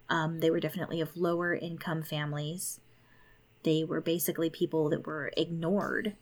um, 0.08 0.38
they 0.40 0.50
were 0.50 0.60
definitely 0.60 1.00
of 1.00 1.16
lower 1.16 1.54
income 1.54 2.02
families. 2.02 2.78
They 3.64 3.82
were 3.82 4.00
basically 4.00 4.50
people 4.50 4.88
that 4.90 5.04
were 5.04 5.32
ignored 5.36 6.14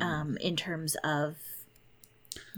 um, 0.00 0.36
in 0.40 0.56
terms 0.56 0.96
of 1.04 1.36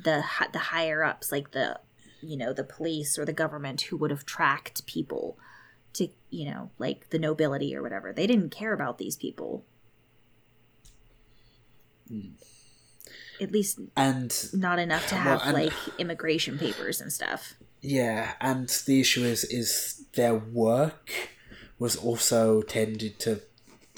the 0.03 0.25
the 0.53 0.59
higher 0.59 1.05
ups, 1.05 1.31
like 1.31 1.51
the 1.51 1.79
you 2.28 2.37
know 2.37 2.52
the 2.52 2.64
police 2.64 3.19
or 3.19 3.25
the 3.25 3.33
government, 3.33 3.83
who 3.83 3.97
would 3.97 4.11
have 4.11 4.25
tracked 4.26 4.87
people 4.87 5.38
to 5.95 6.09
you 6.31 6.50
know 6.50 6.71
like 6.78 7.11
the 7.11 7.19
nobility 7.19 7.75
or 7.76 7.83
whatever. 7.83 8.12
They 8.12 8.26
didn't 8.26 8.50
care 8.50 8.73
about 8.73 8.99
these 8.99 9.16
people. 9.16 9.64
Hmm. 12.09 12.21
At 13.40 13.50
least 13.50 13.81
And 13.97 14.33
not 14.54 14.78
enough 14.78 15.09
to 15.09 15.14
Well, 15.16 15.38
have 15.38 15.43
and- 15.43 15.52
like 15.54 15.73
immigration 15.99 16.59
papers 16.59 17.00
and 17.00 17.12
stuff. 17.12 17.54
Yeah, 17.81 18.33
and 18.40 18.69
the 18.87 19.00
issue 19.00 19.25
is 19.25 19.45
is 19.45 20.04
their 20.14 20.35
work 20.35 21.11
was 21.78 21.97
also 21.97 22.62
tended 22.62 23.19
to 23.21 23.43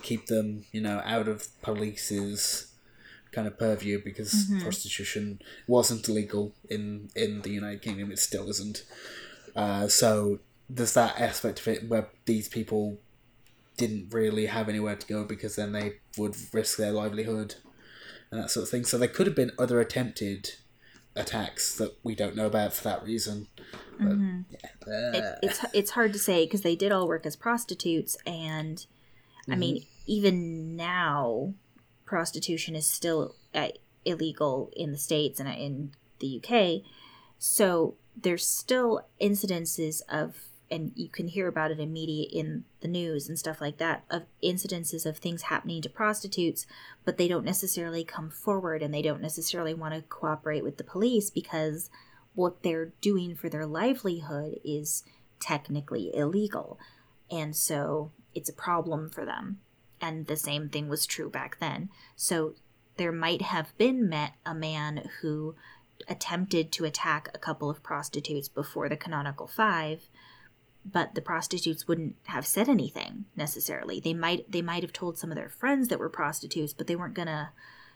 keep 0.02 0.26
them, 0.26 0.64
you 0.73 0.80
know, 0.80 1.00
out 1.04 1.28
of 1.28 1.49
police's 1.62 2.73
kind 3.37 3.47
of 3.47 3.59
purview 3.59 4.02
because 4.02 4.33
mm-hmm. 4.33 4.61
prostitution 4.62 5.38
wasn't 5.69 6.09
legal 6.09 6.55
in 6.71 7.11
in 7.14 7.43
the 7.43 7.50
United 7.50 7.83
Kingdom. 7.83 8.11
It 8.11 8.19
still 8.19 8.49
isn't. 8.49 8.83
Uh, 9.55 9.87
so 9.88 10.40
there's 10.69 10.95
that 10.95 11.21
aspect 11.21 11.61
of 11.61 11.69
it 11.69 11.88
where 11.88 12.09
these 12.25 12.49
people 12.49 12.99
didn't 13.76 14.09
really 14.12 14.47
have 14.47 14.69
anywhere 14.71 14.97
to 14.97 15.07
go 15.07 15.25
because 15.25 15.55
then 15.57 15.73
they 15.73 15.95
would 16.16 16.35
risk 16.52 16.78
their 16.78 16.93
livelihood 16.93 17.57
and 18.31 18.43
that 18.43 18.50
sort 18.50 18.64
of 18.64 18.71
thing. 18.71 18.87
So 18.87 18.97
there 18.97 19.07
could 19.07 19.26
have 19.26 19.37
been 19.37 19.52
other 19.59 19.81
attempted 19.81 20.55
attacks 21.14 21.76
that 21.76 21.95
we 22.02 22.14
don't 22.14 22.35
know 22.35 22.47
about 22.47 22.73
for 22.73 22.85
that 22.85 23.05
reason. 23.05 23.49
But, 23.99 24.09
mm-hmm. 24.09 24.40
yeah. 24.87 25.12
it, 25.14 25.38
it's 25.43 25.64
it's 25.73 25.90
hard 25.93 26.12
to 26.14 26.19
say 26.19 26.47
because 26.47 26.62
they 26.62 26.76
did 26.76 26.90
all 26.90 27.07
work 27.07 27.25
as 27.25 27.35
prostitutes 27.35 28.16
and 28.26 28.85
i 29.49 29.52
mm-hmm. 29.52 29.61
mean 29.61 29.87
even 30.07 30.76
now 30.76 31.55
prostitution 32.07 32.75
is 32.75 32.89
still 32.89 33.35
uh, 33.55 33.69
illegal 34.05 34.71
in 34.75 34.93
the 34.93 34.99
states 34.99 35.41
and 35.41 35.49
in 35.49 35.93
the 36.21 36.41
uk 36.41 36.83
so 37.39 37.95
there's 38.17 38.47
still 38.47 39.07
incidences 39.21 40.01
of 40.09 40.37
and 40.69 40.91
you 40.97 41.09
can 41.09 41.29
hear 41.29 41.47
about 41.47 41.71
it 41.71 41.79
in 41.79 41.93
media 41.93 42.27
in 42.33 42.65
the 42.81 42.89
news 42.89 43.29
and 43.29 43.39
stuff 43.39 43.61
like 43.61 43.79
that 43.79 44.05
of 44.11 44.23
incidences 44.43 45.07
of 45.07 45.19
things 45.19 45.43
happening 45.43 45.83
to 45.83 45.89
prostitutes 45.89 46.67
but 47.05 47.19
they 47.19 47.29
don't 47.29 47.45
necessarily 47.45 48.03
come 48.03 48.31
forward 48.31 48.83
and 48.83 48.95
they 48.95 49.03
don't 49.03 49.21
necessarily 49.21 49.75
want 49.75 49.95
to 49.95 50.03
cooperate 50.03 50.65
with 50.65 50.77
the 50.77 50.85
police 50.85 51.31
because 51.31 51.91
what 52.37 52.63
they're 52.63 52.93
doing 53.01 53.35
for 53.35 53.49
their 53.49 53.67
livelihood 53.67 54.61
is 54.63 55.03
technically 55.41 56.15
illegal. 56.15 56.79
And 57.31 57.57
so 57.57 58.13
it's 58.35 58.49
a 58.49 58.55
problem 58.55 59.11
for 59.11 59.25
them. 59.25 59.59
And 60.00 60.26
the 60.26 60.37
same 60.37 60.69
thing 60.69 60.88
was 60.88 61.07
true 61.07 61.31
back 61.31 61.59
then. 61.59 61.88
So 62.15 62.55
there 62.97 63.12
might 63.12 63.43
have 63.43 63.76
been 63.79 64.09
met 64.09 64.33
a 64.45 64.55
man 64.55 65.09
who 65.21 65.55
attempted 66.09 66.73
to 66.73 66.85
attack 66.85 67.29
a 67.35 67.38
couple 67.38 67.71
of 67.71 67.83
prostitutes 67.83 68.49
before 68.49 68.88
the 68.88 68.97
canonical 68.97 69.47
five 69.47 70.09
but 70.85 71.15
the 71.15 71.23
prostitutes 71.23 71.88
wouldn't 71.88 72.15
have 72.25 72.47
said 72.47 72.69
anything 72.69 73.25
necessarily 73.35 73.99
they 73.99 74.12
might 74.12 74.50
they 74.53 74.61
might 74.61 74.83
have 74.83 74.93
told 74.93 75.17
some 75.17 75.31
of 75.31 75.37
their 75.37 75.49
friends 75.49 75.88
that 75.88 75.99
were 75.99 76.11
prostitutes 76.11 76.75
but 76.75 76.87
they 76.87 76.95
weren't 76.95 77.15
gonna 77.15 77.50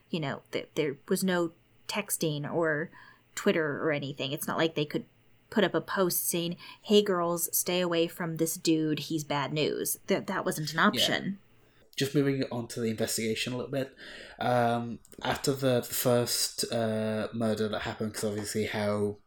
you 0.08 0.18
know 0.18 0.40
th- 0.50 0.70
there 0.74 0.96
was 1.08 1.22
no 1.22 1.52
texting 1.90 2.50
or 2.50 2.90
Twitter 3.34 3.82
or 3.82 3.92
anything. 3.92 4.32
It's 4.32 4.46
not 4.46 4.58
like 4.58 4.74
they 4.74 4.84
could 4.84 5.04
put 5.50 5.64
up 5.64 5.74
a 5.74 5.80
post 5.80 6.28
saying, 6.28 6.56
"Hey 6.82 7.02
girls, 7.02 7.48
stay 7.56 7.80
away 7.80 8.06
from 8.06 8.36
this 8.36 8.54
dude. 8.54 9.00
He's 9.00 9.24
bad 9.24 9.52
news." 9.52 9.98
That 10.06 10.26
that 10.28 10.44
wasn't 10.44 10.72
an 10.72 10.78
option. 10.78 11.38
Just 12.00 12.14
moving 12.14 12.42
on 12.50 12.66
to 12.66 12.80
the 12.80 12.90
investigation 12.90 13.52
a 13.52 13.56
little 13.56 13.70
bit. 13.70 13.94
Um, 14.40 14.98
after 15.22 15.52
the, 15.52 15.80
the 15.80 15.94
first 15.94 16.64
uh, 16.72 17.28
murder 17.32 17.68
that 17.68 17.82
happened, 17.82 18.12
because 18.12 18.28
obviously 18.28 18.64
how 18.64 19.18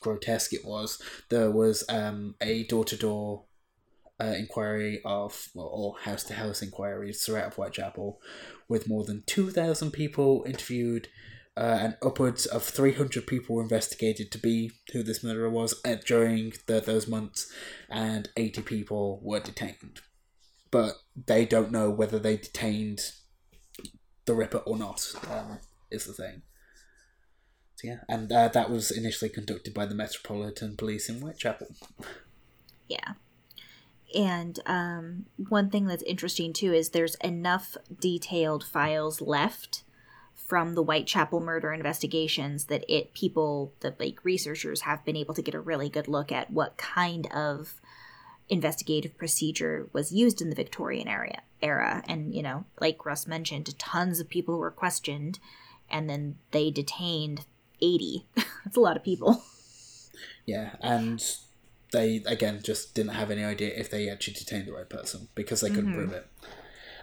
grotesque 0.00 0.52
it 0.52 0.64
was, 0.64 1.00
there 1.30 1.50
was 1.50 1.84
um, 1.88 2.34
a 2.40 2.64
door 2.64 2.84
to 2.84 2.96
door 2.96 3.44
inquiry 4.20 5.00
of, 5.04 5.48
or 5.54 5.94
house 6.00 6.24
to 6.24 6.34
house 6.34 6.62
inquiries 6.62 7.24
throughout 7.24 7.54
Whitechapel, 7.54 8.20
with 8.68 8.88
more 8.88 9.04
than 9.04 9.22
2,000 9.26 9.92
people 9.92 10.44
interviewed 10.46 11.08
uh, 11.56 11.78
and 11.80 11.96
upwards 12.02 12.44
of 12.44 12.62
300 12.62 13.26
people 13.26 13.56
were 13.56 13.62
investigated 13.62 14.30
to 14.30 14.38
be 14.38 14.72
who 14.92 15.02
this 15.02 15.24
murderer 15.24 15.48
was 15.48 15.80
during 16.04 16.52
the, 16.66 16.80
those 16.80 17.08
months, 17.08 17.50
and 17.88 18.28
80 18.36 18.62
people 18.62 19.20
were 19.22 19.40
detained. 19.40 20.00
But 20.70 20.94
they 21.26 21.44
don't 21.44 21.70
know 21.70 21.90
whether 21.90 22.18
they 22.18 22.36
detained 22.36 23.00
the 24.24 24.34
Ripper 24.34 24.58
or 24.58 24.76
not, 24.76 25.12
um, 25.30 25.58
is 25.90 26.06
the 26.06 26.12
thing. 26.12 26.42
So, 27.76 27.88
yeah, 27.88 27.98
and 28.08 28.32
uh, 28.32 28.48
that 28.48 28.70
was 28.70 28.90
initially 28.90 29.28
conducted 29.28 29.74
by 29.74 29.86
the 29.86 29.94
Metropolitan 29.94 30.76
Police 30.76 31.08
in 31.08 31.20
Whitechapel. 31.20 31.68
Yeah. 32.88 33.14
And 34.14 34.58
um, 34.66 35.26
one 35.36 35.68
thing 35.70 35.86
that's 35.86 36.02
interesting 36.04 36.52
too 36.52 36.72
is 36.72 36.90
there's 36.90 37.16
enough 37.16 37.76
detailed 38.00 38.64
files 38.64 39.20
left 39.20 39.82
from 40.34 40.74
the 40.74 40.82
Whitechapel 40.82 41.40
murder 41.40 41.72
investigations 41.72 42.66
that 42.66 42.84
it 42.88 43.12
people 43.14 43.74
the 43.80 43.94
like 43.98 44.24
researchers 44.24 44.82
have 44.82 45.04
been 45.04 45.16
able 45.16 45.34
to 45.34 45.42
get 45.42 45.54
a 45.54 45.60
really 45.60 45.88
good 45.88 46.08
look 46.08 46.30
at 46.30 46.50
what 46.50 46.76
kind 46.76 47.26
of 47.34 47.80
investigative 48.48 49.16
procedure 49.18 49.88
was 49.92 50.12
used 50.12 50.40
in 50.40 50.50
the 50.50 50.56
Victorian 50.56 51.08
area 51.08 51.42
era 51.62 52.02
and 52.06 52.34
you 52.34 52.42
know 52.42 52.64
like 52.80 53.04
Russ 53.04 53.26
mentioned 53.26 53.76
tons 53.78 54.20
of 54.20 54.28
people 54.28 54.58
were 54.58 54.70
questioned 54.70 55.38
and 55.90 56.08
then 56.08 56.36
they 56.50 56.70
detained 56.70 57.44
80 57.80 58.26
that's 58.64 58.76
a 58.76 58.80
lot 58.80 58.96
of 58.96 59.02
people 59.02 59.42
Yeah, 60.46 60.76
and 60.80 61.22
they 61.92 62.22
again 62.26 62.60
just 62.62 62.94
didn't 62.94 63.14
have 63.14 63.30
any 63.30 63.44
idea 63.44 63.72
if 63.76 63.90
they 63.90 64.08
actually 64.08 64.34
detained 64.34 64.66
the 64.66 64.72
right 64.72 64.88
person 64.88 65.28
because 65.34 65.60
they 65.60 65.70
couldn't 65.70 65.92
prove 65.92 66.12
it. 66.12 66.26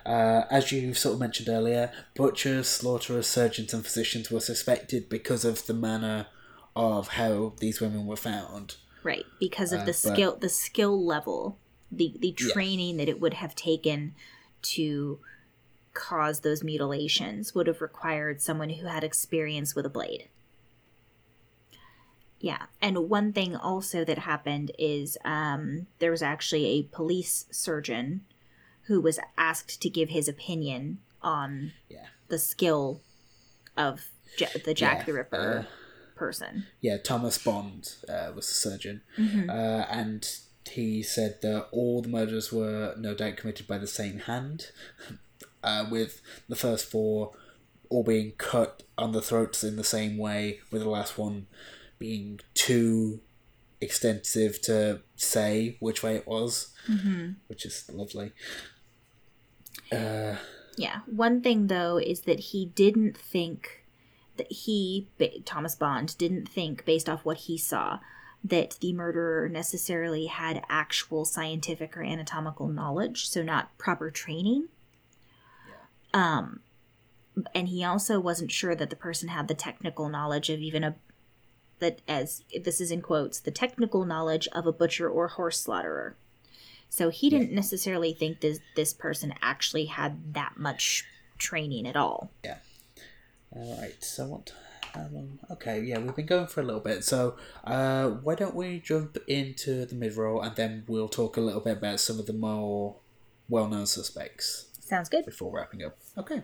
Uh, 0.06 0.44
as 0.52 0.72
you 0.72 0.94
sort 0.94 1.14
of 1.14 1.20
mentioned 1.20 1.48
earlier, 1.48 1.92
butchers, 2.16 2.68
slaughterers, 2.68 3.28
surgeons, 3.28 3.74
and 3.74 3.86
physicians 3.86 4.30
were 4.30 4.40
suspected 4.40 5.08
because 5.08 5.46
of 5.46 5.66
the 5.66 5.74
manner 5.74 6.28
of 6.76 7.10
how 7.10 7.54
these 7.60 7.80
women 7.80 8.06
were 8.06 8.18
found. 8.18 8.76
Right 9.04 9.26
because 9.40 9.72
of 9.74 9.82
Uh, 9.82 9.86
the 9.86 9.92
but- 9.92 9.96
skill 10.14 10.36
the 10.38 10.50
skill 10.50 11.04
level 11.06 11.58
the 11.92 12.16
the 12.20 12.32
training 12.32 12.98
that 12.98 13.08
it 13.10 13.20
would 13.22 13.36
have 13.36 13.56
taken 13.56 14.16
to 14.62 15.20
cause 15.94 16.40
those 16.40 16.64
mutilations 16.64 17.54
would 17.54 17.68
have 17.68 17.82
required 17.82 18.42
someone 18.42 18.70
who 18.72 18.88
had 18.88 19.04
experience 19.04 19.76
with 19.76 19.86
a 19.86 19.90
blade. 19.90 20.28
Yeah 22.40 22.64
and 22.82 23.10
one 23.10 23.32
thing 23.32 23.56
also 23.56 24.04
that 24.04 24.20
happened 24.20 24.72
is 24.78 25.18
um, 25.24 25.88
there 26.00 26.12
was 26.12 26.22
actually 26.22 26.66
a 26.66 26.84
police 26.84 27.46
surgeon 27.52 28.22
who 28.88 29.00
was 29.00 29.20
asked 29.38 29.82
to 29.82 29.90
give 29.90 30.10
his 30.10 30.28
opinion 30.28 31.00
on 31.22 31.72
Yeah. 31.90 32.08
the 32.28 32.38
skill 32.40 33.02
of 33.78 34.10
Ja 34.38 34.48
the 34.66 34.74
jack 34.74 35.00
Yeah, 35.00 35.06
the 35.06 35.14
ripper. 35.14 35.68
uh, 35.70 35.72
person 36.16 36.66
Yeah, 36.82 36.98
Thomas 36.98 37.38
Bond 37.38 37.94
uh, 38.10 38.32
was 38.36 38.48
the 38.48 38.54
surgeon, 38.54 39.02
Mhm. 39.18 39.50
uh, 39.50 39.86
and 39.90 40.28
he 40.70 41.04
said 41.04 41.42
that 41.42 41.68
all 41.72 42.02
the 42.02 42.08
murders 42.10 42.52
were 42.52 42.96
no 42.98 43.14
doubt 43.14 43.38
committed 43.38 43.68
by 43.68 43.78
the 43.78 43.88
same 43.88 44.20
hand, 44.20 44.72
uh, 45.64 45.86
with 45.92 46.22
the 46.48 46.56
first 46.56 46.86
four 46.86 47.36
all 47.90 48.04
being 48.04 48.32
cut 48.38 48.84
on 48.98 49.12
the 49.12 49.22
throats 49.22 49.64
in 49.64 49.76
the 49.76 49.84
same 49.84 50.18
way, 50.18 50.60
with 50.72 50.82
the 50.82 50.90
last 50.90 51.18
one 51.18 51.46
being 52.00 52.40
too 52.54 53.20
extensive 53.82 54.62
to 54.62 55.02
say 55.16 55.76
which 55.80 56.02
way 56.02 56.16
it 56.16 56.26
was, 56.26 56.70
Mhm. 56.88 57.36
which 57.48 57.66
is 57.66 57.86
lovely. 57.92 58.32
Uh, 59.92 60.38
Yeah. 60.78 61.02
One 61.06 61.42
thing 61.42 61.68
though 61.68 61.98
is 61.98 62.22
that 62.22 62.40
he 62.40 62.66
didn't 62.66 63.16
think 63.18 63.83
that 64.38 64.52
he 64.52 65.08
Thomas 65.46 65.76
Bond 65.76 66.18
didn't 66.18 66.50
think 66.50 66.86
based 66.86 67.10
off 67.10 67.26
what 67.26 67.38
he 67.38 67.58
saw 67.58 68.00
that 68.44 68.78
the 68.82 68.92
murderer 68.92 69.48
necessarily 69.48 70.26
had 70.26 70.64
actual 70.68 71.24
scientific 71.24 71.96
or 71.96 72.04
anatomical 72.04 72.68
knowledge, 72.68 73.30
so 73.30 73.42
not 73.42 73.78
proper 73.78 74.12
training. 74.12 74.68
Um 76.14 76.62
and 77.56 77.68
he 77.68 77.84
also 77.84 78.20
wasn't 78.20 78.52
sure 78.52 78.76
that 78.76 78.90
the 78.90 78.96
person 78.96 79.30
had 79.30 79.48
the 79.48 79.54
technical 79.56 80.10
knowledge 80.10 80.50
of 80.50 80.60
even 80.60 80.84
a 80.84 80.96
that 81.80 82.02
as 82.08 82.44
this 82.64 82.80
is 82.80 82.92
in 82.92 83.02
quotes 83.02 83.40
the 83.40 83.52
technical 83.52 84.06
knowledge 84.06 84.48
of 84.54 84.66
a 84.66 84.72
butcher 84.72 85.10
or 85.10 85.30
horse 85.30 85.60
slaughterer. 85.60 86.16
So 86.90 87.10
he 87.10 87.30
didn't 87.30 87.52
necessarily 87.52 88.14
think 88.14 88.42
this 88.42 88.60
this 88.76 88.94
person 88.94 89.34
actually 89.42 89.86
had 89.86 90.34
that 90.34 90.54
much 90.58 91.06
training 91.38 91.88
at 91.88 91.96
all 91.96 92.32
All 93.56 93.78
right. 93.80 94.04
So 94.04 94.28
what? 94.28 94.54
How 94.94 95.08
long? 95.12 95.40
Okay. 95.52 95.82
Yeah, 95.82 96.00
we've 96.00 96.16
been 96.16 96.26
going 96.26 96.48
for 96.48 96.62
a 96.62 96.64
little 96.64 96.82
bit. 96.82 97.04
So, 97.04 97.36
uh, 97.64 98.10
why 98.10 98.36
don't 98.36 98.56
we 98.56 98.80
jump 98.80 99.18
into 99.28 99.86
the 99.86 99.96
mid 99.96 100.16
roll 100.16 100.42
and 100.42 100.56
then 100.56 100.84
we'll 100.88 101.10
talk 101.10 101.38
a 101.38 101.42
little 101.42 101.62
bit 101.62 101.78
about 101.78 102.00
some 102.00 102.20
of 102.20 102.26
the 102.26 102.34
more 102.34 102.96
well-known 103.50 103.86
suspects 103.86 104.68
sounds 104.94 105.10
good 105.10 105.26
before 105.26 105.52
wrapping 105.52 105.84
up. 105.84 105.98
Okay. 106.18 106.42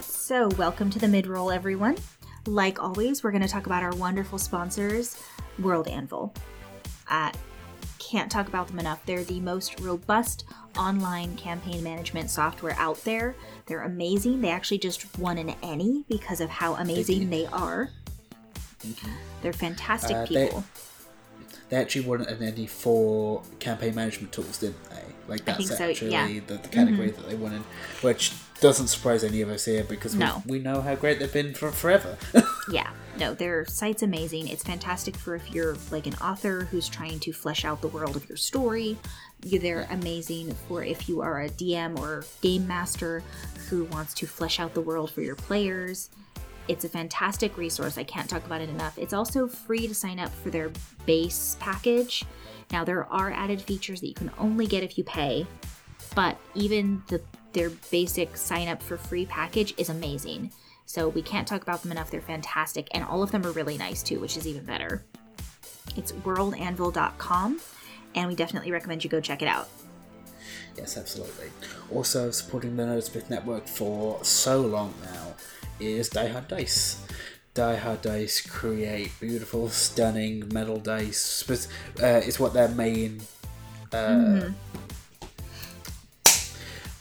so 0.00 0.48
welcome 0.58 0.90
to 0.90 0.98
the 0.98 1.08
mid-roll 1.08 1.50
everyone 1.50 1.96
like 2.46 2.82
always 2.82 3.24
we're 3.24 3.30
going 3.30 3.42
to 3.42 3.48
talk 3.48 3.66
about 3.66 3.82
our 3.82 3.94
wonderful 3.96 4.38
sponsors 4.38 5.20
world 5.58 5.88
anvil 5.88 6.34
uh, 7.08 7.32
can't 7.98 8.30
talk 8.30 8.48
about 8.48 8.68
them 8.68 8.78
enough. 8.78 9.04
They're 9.06 9.24
the 9.24 9.40
most 9.40 9.80
robust 9.80 10.44
online 10.76 11.36
campaign 11.36 11.82
management 11.82 12.30
software 12.30 12.74
out 12.78 13.02
there. 13.04 13.34
They're 13.66 13.82
amazing. 13.82 14.40
They 14.40 14.50
actually 14.50 14.78
just 14.78 15.18
won 15.18 15.38
an 15.38 15.54
Emmy 15.62 16.04
because 16.08 16.40
of 16.40 16.48
how 16.50 16.74
amazing 16.74 17.30
they 17.30 17.46
are. 17.46 17.90
They're 19.42 19.52
fantastic 19.52 20.16
Uh, 20.16 20.26
they- 20.26 20.46
people. 20.46 20.64
They 21.68 21.76
actually 21.76 22.06
won 22.06 22.22
an 22.22 22.42
Emmy 22.42 22.66
for 22.66 23.42
campaign 23.58 23.94
management 23.94 24.32
tools, 24.32 24.58
didn't 24.58 24.82
they? 24.90 25.02
Like 25.28 25.44
that's 25.44 25.58
think 25.58 25.70
so, 25.70 25.88
actually 25.90 26.12
yeah. 26.12 26.28
Mm-hmm. 26.28 26.46
the, 26.46 26.54
the 26.54 26.68
category 26.68 27.10
that 27.10 27.28
they 27.28 27.34
won 27.34 27.52
in, 27.52 27.64
which 28.00 28.32
doesn't 28.60 28.88
surprise 28.88 29.22
any 29.22 29.40
of 29.42 29.50
us 29.50 29.66
here 29.66 29.84
because 29.84 30.14
No. 30.14 30.42
we, 30.46 30.52
we 30.52 30.58
know 30.58 30.80
how 30.80 30.94
great 30.96 31.18
they've 31.20 31.32
been 31.32 31.54
for 31.54 31.70
forever. 31.70 32.16
Yeah, 32.70 32.90
no, 33.18 33.32
their 33.32 33.64
site's 33.64 34.02
amazing. 34.02 34.48
It's 34.48 34.62
fantastic 34.62 35.16
for 35.16 35.34
if 35.34 35.50
you're 35.54 35.74
like 35.90 36.06
an 36.06 36.12
author 36.16 36.64
who's 36.70 36.86
trying 36.86 37.18
to 37.20 37.32
flesh 37.32 37.64
out 37.64 37.80
the 37.80 37.88
world 37.88 38.14
of 38.14 38.28
your 38.28 38.36
story. 38.36 38.98
They're 39.40 39.88
amazing 39.90 40.54
for 40.68 40.84
if 40.84 41.08
you 41.08 41.22
are 41.22 41.40
a 41.40 41.48
DM 41.48 41.98
or 41.98 42.24
game 42.42 42.66
master 42.66 43.22
who 43.70 43.84
wants 43.84 44.12
to 44.14 44.26
flesh 44.26 44.60
out 44.60 44.74
the 44.74 44.82
world 44.82 45.10
for 45.10 45.22
your 45.22 45.34
players. 45.34 46.10
It's 46.68 46.84
a 46.84 46.90
fantastic 46.90 47.56
resource. 47.56 47.96
I 47.96 48.04
can't 48.04 48.28
talk 48.28 48.44
about 48.44 48.60
it 48.60 48.68
enough. 48.68 48.98
It's 48.98 49.14
also 49.14 49.48
free 49.48 49.88
to 49.88 49.94
sign 49.94 50.18
up 50.18 50.28
for 50.30 50.50
their 50.50 50.70
base 51.06 51.56
package. 51.58 52.26
Now 52.70 52.84
there 52.84 53.04
are 53.06 53.30
added 53.30 53.60
features 53.60 54.00
that 54.00 54.08
you 54.08 54.14
can 54.14 54.30
only 54.38 54.66
get 54.66 54.82
if 54.82 54.98
you 54.98 55.04
pay, 55.04 55.46
but 56.14 56.38
even 56.54 57.02
the 57.08 57.20
their 57.52 57.70
basic 57.90 58.36
sign 58.36 58.68
up 58.68 58.82
for 58.82 58.96
free 58.96 59.26
package 59.26 59.74
is 59.78 59.88
amazing. 59.88 60.52
So 60.84 61.08
we 61.08 61.22
can't 61.22 61.46
talk 61.46 61.62
about 61.62 61.82
them 61.82 61.92
enough. 61.92 62.10
They're 62.10 62.20
fantastic, 62.20 62.88
and 62.92 63.04
all 63.04 63.22
of 63.22 63.30
them 63.30 63.44
are 63.44 63.52
really 63.52 63.76
nice 63.76 64.02
too, 64.02 64.20
which 64.20 64.36
is 64.36 64.46
even 64.46 64.64
better. 64.64 65.04
It's 65.96 66.12
worldanvil.com, 66.12 67.60
and 68.14 68.28
we 68.28 68.34
definitely 68.34 68.70
recommend 68.70 69.04
you 69.04 69.10
go 69.10 69.20
check 69.20 69.42
it 69.42 69.48
out. 69.48 69.68
Yes, 70.76 70.96
absolutely. 70.96 71.50
Also, 71.92 72.30
supporting 72.30 72.76
the 72.76 72.84
Nerdspit 72.84 73.28
Network 73.28 73.66
for 73.66 74.22
so 74.22 74.60
long 74.60 74.94
now 75.02 75.34
is 75.80 76.08
Die 76.08 76.28
Hard 76.28 76.48
Dice. 76.48 77.04
Die 77.54 77.76
Hard 77.76 78.02
Dice 78.02 78.40
create 78.42 79.10
beautiful, 79.20 79.68
stunning 79.68 80.48
metal 80.52 80.78
dice. 80.78 81.44
Uh, 82.00 82.20
it's 82.24 82.38
what 82.38 82.52
their 82.52 82.68
main. 82.68 83.20
Uh, 83.92 84.40
Die 84.40 84.67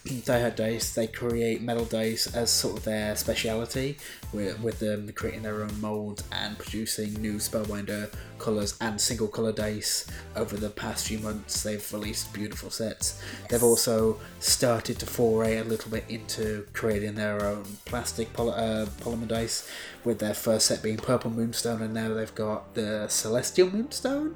Hard 0.07 0.55
Dice, 0.55 0.93
they 0.93 1.07
create 1.07 1.61
metal 1.61 1.85
dice 1.85 2.27
as 2.33 2.49
sort 2.49 2.77
of 2.77 2.83
their 2.83 3.15
speciality, 3.15 3.97
with, 4.33 4.59
with 4.61 4.79
them 4.79 5.11
creating 5.13 5.43
their 5.43 5.63
own 5.63 5.81
molds 5.81 6.23
and 6.31 6.57
producing 6.57 7.13
new 7.21 7.35
Spellbinder 7.35 8.11
colours 8.39 8.77
and 8.79 8.99
single 8.99 9.27
colour 9.27 9.51
dice. 9.51 10.07
Over 10.35 10.57
the 10.57 10.69
past 10.69 11.07
few 11.07 11.19
months, 11.19 11.63
they've 11.63 11.93
released 11.93 12.33
beautiful 12.33 12.69
sets. 12.69 13.21
They've 13.49 13.63
also 13.63 14.19
started 14.39 14.99
to 14.99 15.05
foray 15.05 15.57
a 15.57 15.63
little 15.63 15.91
bit 15.91 16.05
into 16.09 16.65
creating 16.73 17.15
their 17.15 17.43
own 17.45 17.65
plastic 17.85 18.31
poly- 18.33 18.53
uh, 18.53 18.85
polymer 19.01 19.27
dice, 19.27 19.69
with 20.03 20.19
their 20.19 20.33
first 20.33 20.67
set 20.67 20.81
being 20.81 20.97
Purple 20.97 21.31
Moonstone, 21.31 21.81
and 21.81 21.93
now 21.93 22.13
they've 22.13 22.35
got 22.35 22.73
the 22.75 23.07
Celestial 23.07 23.69
Moonstone. 23.69 24.35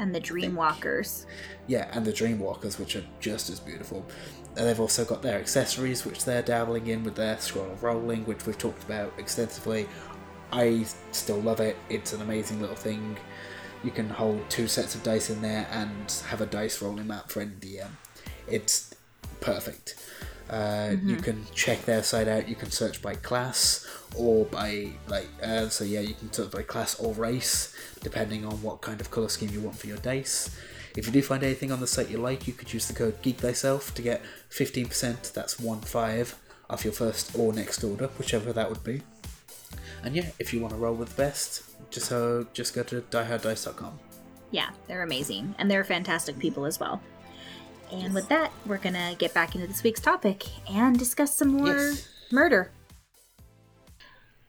And 0.00 0.14
the 0.14 0.20
Dreamwalkers. 0.20 1.26
Yeah, 1.66 1.88
and 1.92 2.04
the 2.04 2.12
Dreamwalkers, 2.12 2.78
which 2.78 2.94
are 2.94 3.02
just 3.18 3.50
as 3.50 3.58
beautiful. 3.58 4.06
They've 4.64 4.80
also 4.80 5.04
got 5.04 5.22
their 5.22 5.38
accessories, 5.38 6.04
which 6.04 6.24
they're 6.24 6.42
dabbling 6.42 6.88
in 6.88 7.04
with 7.04 7.14
their 7.14 7.38
scroll 7.38 7.76
rolling, 7.80 8.24
which 8.24 8.44
we've 8.46 8.58
talked 8.58 8.82
about 8.84 9.12
extensively. 9.18 9.86
I 10.52 10.84
still 11.12 11.40
love 11.40 11.60
it. 11.60 11.76
It's 11.88 12.12
an 12.12 12.22
amazing 12.22 12.60
little 12.60 12.76
thing. 12.76 13.16
You 13.84 13.90
can 13.92 14.08
hold 14.08 14.48
two 14.50 14.66
sets 14.66 14.94
of 14.94 15.02
dice 15.04 15.30
in 15.30 15.40
there 15.42 15.68
and 15.70 16.10
have 16.28 16.40
a 16.40 16.46
dice 16.46 16.82
rolling 16.82 17.06
map 17.06 17.30
for 17.30 17.40
any 17.40 17.52
DM. 17.52 17.90
It's 18.48 18.92
perfect. 19.40 19.94
Uh, 20.50 20.96
You 21.04 21.16
can 21.16 21.44
check 21.54 21.84
their 21.84 22.02
site 22.02 22.26
out. 22.26 22.48
You 22.48 22.54
can 22.56 22.70
search 22.70 23.02
by 23.02 23.14
class 23.14 23.86
or 24.16 24.46
by 24.46 24.92
like. 25.06 25.28
Uh, 25.42 25.68
so 25.68 25.84
yeah, 25.84 26.00
you 26.00 26.14
can 26.14 26.32
search 26.32 26.50
by 26.50 26.62
class 26.62 26.98
or 26.98 27.12
race, 27.14 27.74
depending 28.02 28.44
on 28.46 28.62
what 28.62 28.80
kind 28.80 29.00
of 29.00 29.10
color 29.10 29.28
scheme 29.28 29.50
you 29.50 29.60
want 29.60 29.78
for 29.78 29.86
your 29.86 29.98
dice. 29.98 30.50
If 30.98 31.06
you 31.06 31.12
do 31.12 31.22
find 31.22 31.44
anything 31.44 31.70
on 31.70 31.78
the 31.78 31.86
site 31.86 32.10
you 32.10 32.18
like, 32.18 32.48
you 32.48 32.52
could 32.52 32.72
use 32.72 32.88
the 32.88 32.92
code 32.92 33.22
Geek 33.22 33.38
Thyself 33.38 33.94
to 33.94 34.02
get 34.02 34.20
fifteen 34.48 34.86
percent. 34.86 35.30
That's 35.32 35.58
one 35.60 35.80
five 35.80 36.36
off 36.68 36.84
your 36.84 36.92
first 36.92 37.36
or 37.38 37.52
next 37.52 37.84
order, 37.84 38.08
whichever 38.18 38.52
that 38.52 38.68
would 38.68 38.82
be. 38.82 39.02
And 40.02 40.16
yeah, 40.16 40.26
if 40.40 40.52
you 40.52 40.60
want 40.60 40.74
to 40.74 40.78
roll 40.78 40.94
with 40.94 41.10
the 41.10 41.14
best, 41.22 41.62
just 41.90 42.06
so 42.08 42.46
just 42.52 42.74
go 42.74 42.82
to 42.82 43.00
dieharddice.com. 43.00 43.98
Yeah, 44.50 44.70
they're 44.88 45.02
amazing. 45.02 45.54
And 45.58 45.70
they're 45.70 45.84
fantastic 45.84 46.38
people 46.38 46.66
as 46.66 46.80
well. 46.80 47.00
And 47.92 48.12
with 48.12 48.28
that, 48.28 48.50
we're 48.66 48.78
going 48.78 48.94
to 48.94 49.14
get 49.18 49.32
back 49.32 49.54
into 49.54 49.66
this 49.66 49.82
week's 49.82 50.00
topic 50.00 50.44
and 50.70 50.98
discuss 50.98 51.34
some 51.34 51.48
more 51.48 51.68
Yes. 51.76 52.08
murder. 52.32 52.70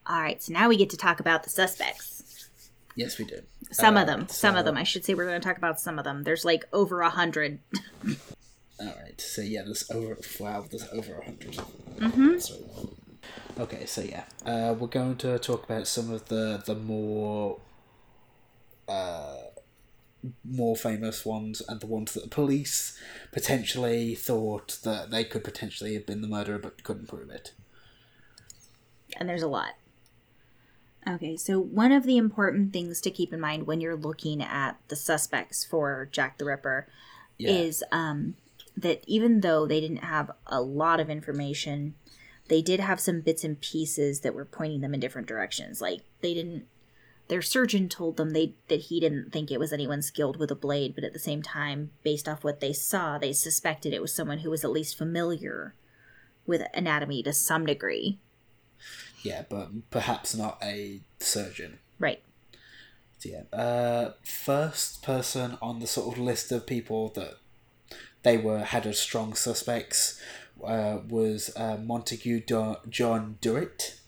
All 0.07 0.19
right, 0.21 0.41
so 0.41 0.51
now 0.51 0.67
we 0.67 0.77
get 0.77 0.89
to 0.89 0.97
talk 0.97 1.19
about 1.19 1.43
the 1.43 1.49
suspects. 1.49 2.49
Yes, 2.95 3.17
we 3.17 3.25
do. 3.25 3.41
Some 3.71 3.97
Uh, 3.97 4.01
of 4.01 4.07
them. 4.07 4.27
Some 4.29 4.55
of 4.55 4.65
them. 4.65 4.77
I 4.77 4.83
should 4.83 5.05
say 5.05 5.13
we're 5.13 5.25
going 5.27 5.39
to 5.39 5.47
talk 5.47 5.57
about 5.57 5.79
some 5.79 5.99
of 5.99 6.05
them. 6.05 6.23
There's 6.23 6.43
like 6.45 6.65
over 6.73 7.01
a 7.01 7.09
hundred. 7.09 7.59
All 8.79 8.85
right. 9.01 9.19
So 9.19 9.41
yeah, 9.41 9.61
there's 9.63 9.89
over. 9.91 10.17
Wow, 10.39 10.65
there's 10.69 10.87
over 10.91 11.15
a 11.15 11.19
100 11.19 11.53
Mm-hmm. 11.99 12.39
So, 12.39 12.95
okay, 13.59 13.85
so 13.85 14.01
yeah, 14.01 14.23
uh, 14.45 14.73
we're 14.77 14.87
going 14.87 15.17
to 15.17 15.37
talk 15.39 15.63
about 15.65 15.87
some 15.87 16.11
of 16.11 16.25
the 16.29 16.61
the 16.65 16.75
more, 16.75 17.59
uh, 18.87 19.35
more 20.43 20.75
famous 20.75 21.25
ones 21.25 21.61
and 21.67 21.79
the 21.81 21.87
ones 21.87 22.13
that 22.13 22.23
the 22.23 22.29
police 22.29 22.97
potentially 23.31 24.15
thought 24.15 24.79
that 24.83 25.11
they 25.11 25.23
could 25.25 25.43
potentially 25.43 25.93
have 25.93 26.05
been 26.05 26.21
the 26.21 26.27
murderer 26.27 26.57
but 26.57 26.83
couldn't 26.83 27.07
prove 27.07 27.29
it. 27.29 27.51
and 29.17 29.27
there's 29.27 29.41
a 29.43 29.47
lot. 29.47 29.73
Okay, 31.07 31.37
so 31.37 31.59
one 31.59 31.91
of 31.91 32.03
the 32.03 32.17
important 32.17 32.73
things 32.73 33.01
to 33.01 33.11
keep 33.11 33.33
in 33.33 33.39
mind 33.39 33.65
when 33.65 33.81
you're 33.81 33.95
looking 33.95 34.41
at 34.43 34.77
the 34.89 34.95
suspects 34.95 35.63
for 35.63 36.09
Jack 36.11 36.37
the 36.37 36.45
Ripper 36.45 36.87
Yeah. 37.37 37.51
is 37.51 37.83
um, 37.91 38.35
that 38.75 39.03
even 39.07 39.41
though 39.41 39.65
they 39.65 39.79
didn't 39.79 40.03
have 40.03 40.31
a 40.45 40.61
lot 40.61 40.99
of 40.99 41.09
information, 41.09 41.95
they 42.49 42.61
did 42.61 42.79
have 42.79 42.99
some 42.99 43.21
bits 43.21 43.43
and 43.43 43.59
pieces 43.61 44.21
that 44.21 44.33
were 44.33 44.45
pointing 44.45 44.81
them 44.81 44.93
in 44.93 44.99
different 44.99 45.27
directions. 45.27 45.81
Like 45.81 46.01
they 46.21 46.33
didn't. 46.33 46.65
Their 47.29 47.41
surgeon 47.43 47.89
told 47.89 48.17
them 48.17 48.31
they 48.31 48.55
that 48.69 48.81
he 48.81 48.99
didn't 48.99 49.31
think 49.31 49.51
it 49.51 49.59
was 49.59 49.71
anyone 49.71 50.01
skilled 50.01 50.37
with 50.37 50.49
a 50.51 50.55
blade, 50.55 50.95
but 50.95 51.03
at 51.03 51.13
the 51.13 51.19
same 51.19 51.43
time, 51.43 51.91
based 52.03 52.27
off 52.27 52.43
what 52.43 52.59
they 52.59 52.73
saw, 52.73 53.17
they 53.17 53.33
suspected 53.33 53.93
it 53.93 54.01
was 54.01 54.13
someone 54.13 54.39
who 54.39 54.49
was 54.49 54.63
at 54.65 54.71
least 54.71 54.97
familiar 54.97 55.75
with 56.47 56.63
anatomy 56.73 57.21
to 57.23 57.31
some 57.31 57.65
degree. 57.67 58.17
Yeah, 59.21 59.43
but 59.49 59.89
perhaps 59.89 60.35
not 60.35 60.57
a 60.63 61.01
surgeon. 61.19 61.79
Right. 61.99 62.21
So, 63.19 63.29
yeah. 63.29 63.57
Uh, 63.57 64.13
first 64.23 65.03
person 65.03 65.57
on 65.61 65.79
the 65.79 65.87
sort 65.87 66.15
of 66.15 66.23
list 66.23 66.51
of 66.51 66.65
people 66.65 67.09
that 67.09 67.37
they 68.23 68.37
were 68.37 68.59
had 68.59 68.85
as 68.85 68.99
strong 68.99 69.33
suspects 69.33 70.21
uh, 70.63 70.99
was 71.07 71.51
uh, 71.55 71.77
Montague 71.77 72.41
Do- 72.41 72.77
John 72.89 73.37
Druitt, 73.41 73.99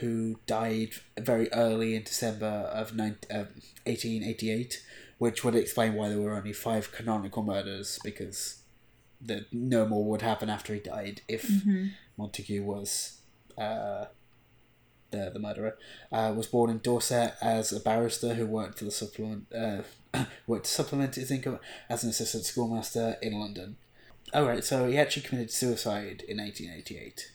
who 0.00 0.40
died 0.46 0.94
very 1.18 1.52
early 1.52 1.94
in 1.94 2.02
December 2.02 2.46
of 2.46 2.92
9- 2.92 3.16
uh, 3.30 3.46
1888, 3.84 4.82
which 5.18 5.44
would 5.44 5.54
explain 5.54 5.94
why 5.94 6.08
there 6.08 6.20
were 6.20 6.36
only 6.36 6.52
five 6.52 6.90
canonical 6.92 7.42
murders 7.42 7.98
because 8.02 8.62
the, 9.20 9.46
no 9.52 9.86
more 9.86 10.04
would 10.04 10.22
happen 10.22 10.50
after 10.50 10.74
he 10.74 10.80
died 10.80 11.20
if 11.28 11.48
Montague 12.16 12.62
was 12.64 13.18
uh, 13.58 14.06
the, 15.10 15.30
the 15.32 15.38
murderer, 15.38 15.76
uh, 16.10 16.32
was 16.36 16.46
born 16.46 16.70
in 16.70 16.78
Dorset 16.78 17.34
as 17.40 17.72
a 17.72 17.80
barrister 17.80 18.34
who 18.34 18.46
worked 18.46 18.78
for 18.78 18.84
the 18.84 18.90
supplement 18.90 19.46
uh, 19.54 19.82
worked 20.46 20.66
to 20.66 20.70
supplement 20.70 21.14
his 21.14 21.30
income 21.30 21.58
as 21.88 22.02
an 22.04 22.10
assistant 22.10 22.44
schoolmaster 22.44 23.16
in 23.22 23.38
London. 23.38 23.76
All 24.34 24.44
right, 24.44 24.64
so 24.64 24.88
he 24.88 24.96
actually 24.96 25.22
committed 25.22 25.50
suicide 25.50 26.24
in 26.26 26.38
1888. 26.38 27.32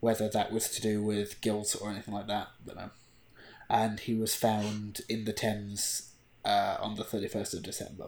Whether 0.00 0.28
that 0.28 0.52
was 0.52 0.68
to 0.70 0.80
do 0.80 1.02
with 1.02 1.40
guilt 1.40 1.76
or 1.80 1.90
anything 1.90 2.14
like 2.14 2.28
that, 2.28 2.48
I 2.62 2.66
don't 2.66 2.76
know. 2.76 2.90
And 3.68 4.00
he 4.00 4.14
was 4.14 4.34
found 4.34 5.00
in 5.08 5.24
the 5.24 5.32
Thames 5.32 6.12
uh, 6.44 6.76
on 6.80 6.94
the 6.94 7.04
31st 7.04 7.54
of 7.54 7.62
December. 7.62 8.06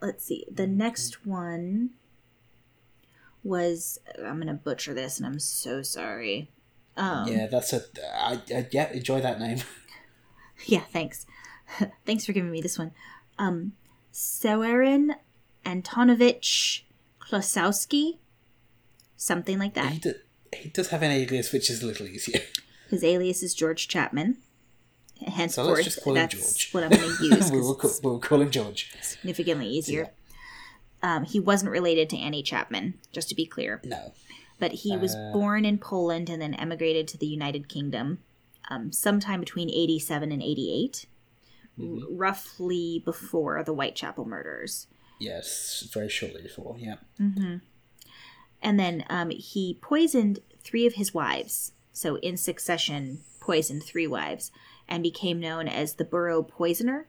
Let's 0.00 0.24
see. 0.24 0.44
The 0.50 0.66
next 0.66 1.24
one 1.26 1.90
was 3.46 3.98
I'm 4.22 4.38
gonna 4.38 4.54
butcher 4.54 4.92
this, 4.94 5.18
and 5.18 5.26
I'm 5.26 5.38
so 5.38 5.82
sorry. 5.82 6.50
Um, 6.96 7.28
Yeah, 7.28 7.46
that's 7.46 7.72
a. 7.72 7.82
I, 8.14 8.40
I, 8.54 8.66
yeah, 8.70 8.90
enjoy 8.92 9.20
that 9.20 9.38
name. 9.40 9.58
Yeah, 10.64 10.80
thanks. 10.90 11.26
thanks 12.06 12.24
for 12.24 12.32
giving 12.32 12.50
me 12.50 12.62
this 12.62 12.78
one. 12.78 12.92
Um, 13.38 13.72
Sewerin 14.10 15.16
Antonovich 15.66 16.80
Klosowski, 17.20 18.16
something 19.18 19.58
like 19.58 19.74
that. 19.74 19.92
He, 19.92 19.98
do, 19.98 20.14
he 20.54 20.68
does 20.70 20.88
have 20.88 21.02
an 21.02 21.10
alias 21.10 21.52
which 21.52 21.68
is 21.68 21.82
a 21.82 21.86
little 21.86 22.06
easier. 22.06 22.40
His 22.88 23.04
alias 23.04 23.42
is 23.42 23.52
George 23.54 23.86
Chapman. 23.86 24.38
Henceforth, 25.26 25.84
just 25.84 26.02
call 26.02 26.14
him 26.14 26.22
that's 26.22 26.34
George. 26.34 26.72
what 26.72 26.84
I'm 26.84 26.90
going 26.98 27.16
to 27.16 27.24
use. 27.36 27.50
we 27.50 27.58
will 27.60 27.74
call, 27.74 27.90
we'll 28.02 28.18
call 28.18 28.40
him 28.40 28.50
George. 28.50 28.94
significantly 29.02 29.66
easier. 29.68 30.10
Um, 31.06 31.24
he 31.24 31.38
wasn't 31.38 31.70
related 31.70 32.10
to 32.10 32.18
Annie 32.18 32.42
Chapman, 32.42 32.94
just 33.12 33.28
to 33.28 33.34
be 33.36 33.46
clear. 33.46 33.80
No. 33.84 34.12
but 34.58 34.72
he 34.72 34.96
was 34.96 35.14
Uh. 35.14 35.30
born 35.32 35.64
in 35.64 35.76
Poland 35.78 36.28
and 36.30 36.40
then 36.42 36.54
emigrated 36.54 37.06
to 37.08 37.18
the 37.18 37.26
United 37.26 37.68
Kingdom 37.68 38.18
um, 38.70 38.90
sometime 38.90 39.38
between 39.40 39.68
87 39.70 40.32
and 40.32 40.42
88, 40.42 41.06
r- 41.78 41.84
roughly 42.10 43.02
before 43.04 43.62
the 43.62 43.72
Whitechapel 43.74 44.24
murders. 44.24 44.86
Yes, 45.20 45.88
very 45.92 46.08
shortly 46.08 46.42
before. 46.42 46.74
Yeah. 46.78 46.96
And 48.62 48.80
then 48.80 49.04
um, 49.08 49.30
he 49.30 49.78
poisoned 49.80 50.40
three 50.64 50.86
of 50.86 50.94
his 50.94 51.14
wives, 51.14 51.72
so 51.92 52.16
in 52.16 52.36
succession, 52.36 53.20
poisoned 53.40 53.82
three 53.84 54.06
wives, 54.06 54.50
and 54.88 55.02
became 55.02 55.38
known 55.38 55.68
as 55.68 55.94
the 55.94 56.04
Borough 56.04 56.42
Poisoner. 56.42 57.06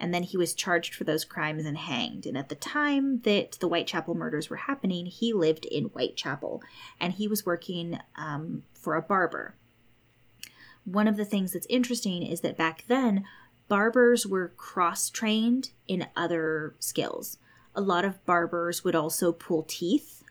And 0.00 0.14
then 0.14 0.22
he 0.22 0.38
was 0.38 0.54
charged 0.54 0.94
for 0.94 1.04
those 1.04 1.26
crimes 1.26 1.66
and 1.66 1.76
hanged. 1.76 2.24
And 2.24 2.36
at 2.36 2.48
the 2.48 2.54
time 2.54 3.20
that 3.20 3.58
the 3.60 3.68
Whitechapel 3.68 4.14
murders 4.14 4.48
were 4.48 4.56
happening, 4.56 5.04
he 5.04 5.34
lived 5.34 5.66
in 5.66 5.84
Whitechapel 5.84 6.62
and 6.98 7.12
he 7.12 7.28
was 7.28 7.44
working 7.44 8.00
um, 8.16 8.62
for 8.72 8.96
a 8.96 9.02
barber. 9.02 9.54
One 10.84 11.06
of 11.06 11.18
the 11.18 11.26
things 11.26 11.52
that's 11.52 11.66
interesting 11.68 12.22
is 12.22 12.40
that 12.40 12.56
back 12.56 12.84
then, 12.88 13.24
barbers 13.68 14.26
were 14.26 14.48
cross 14.56 15.10
trained 15.10 15.70
in 15.86 16.08
other 16.16 16.74
skills. 16.78 17.36
A 17.74 17.80
lot 17.82 18.04
of 18.04 18.24
barbers 18.24 18.82
would 18.82 18.96
also 18.96 19.32
pull 19.32 19.62
teeth, 19.62 20.24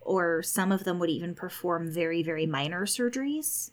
or 0.00 0.42
some 0.42 0.72
of 0.72 0.84
them 0.84 0.98
would 0.98 1.10
even 1.10 1.34
perform 1.34 1.92
very, 1.92 2.22
very 2.22 2.46
minor 2.46 2.86
surgeries. 2.86 3.70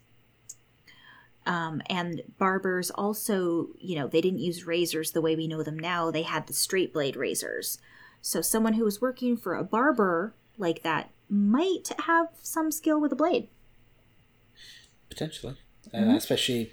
Um, 1.48 1.80
and 1.86 2.22
barbers 2.38 2.90
also, 2.90 3.68
you 3.80 3.96
know, 3.96 4.06
they 4.06 4.20
didn't 4.20 4.40
use 4.40 4.66
razors 4.66 5.12
the 5.12 5.22
way 5.22 5.34
we 5.34 5.48
know 5.48 5.62
them 5.62 5.78
now. 5.78 6.10
They 6.10 6.22
had 6.22 6.46
the 6.46 6.52
straight 6.52 6.92
blade 6.92 7.16
razors. 7.16 7.78
So 8.20 8.42
someone 8.42 8.74
who 8.74 8.84
was 8.84 9.00
working 9.00 9.34
for 9.36 9.54
a 9.54 9.64
barber 9.64 10.34
like 10.58 10.82
that 10.82 11.10
might 11.30 11.90
have 12.04 12.28
some 12.42 12.70
skill 12.70 13.00
with 13.00 13.12
a 13.12 13.16
blade. 13.16 13.48
Potentially. 15.08 15.56
Mm-hmm. 15.94 16.10
Uh, 16.10 16.16
especially, 16.16 16.70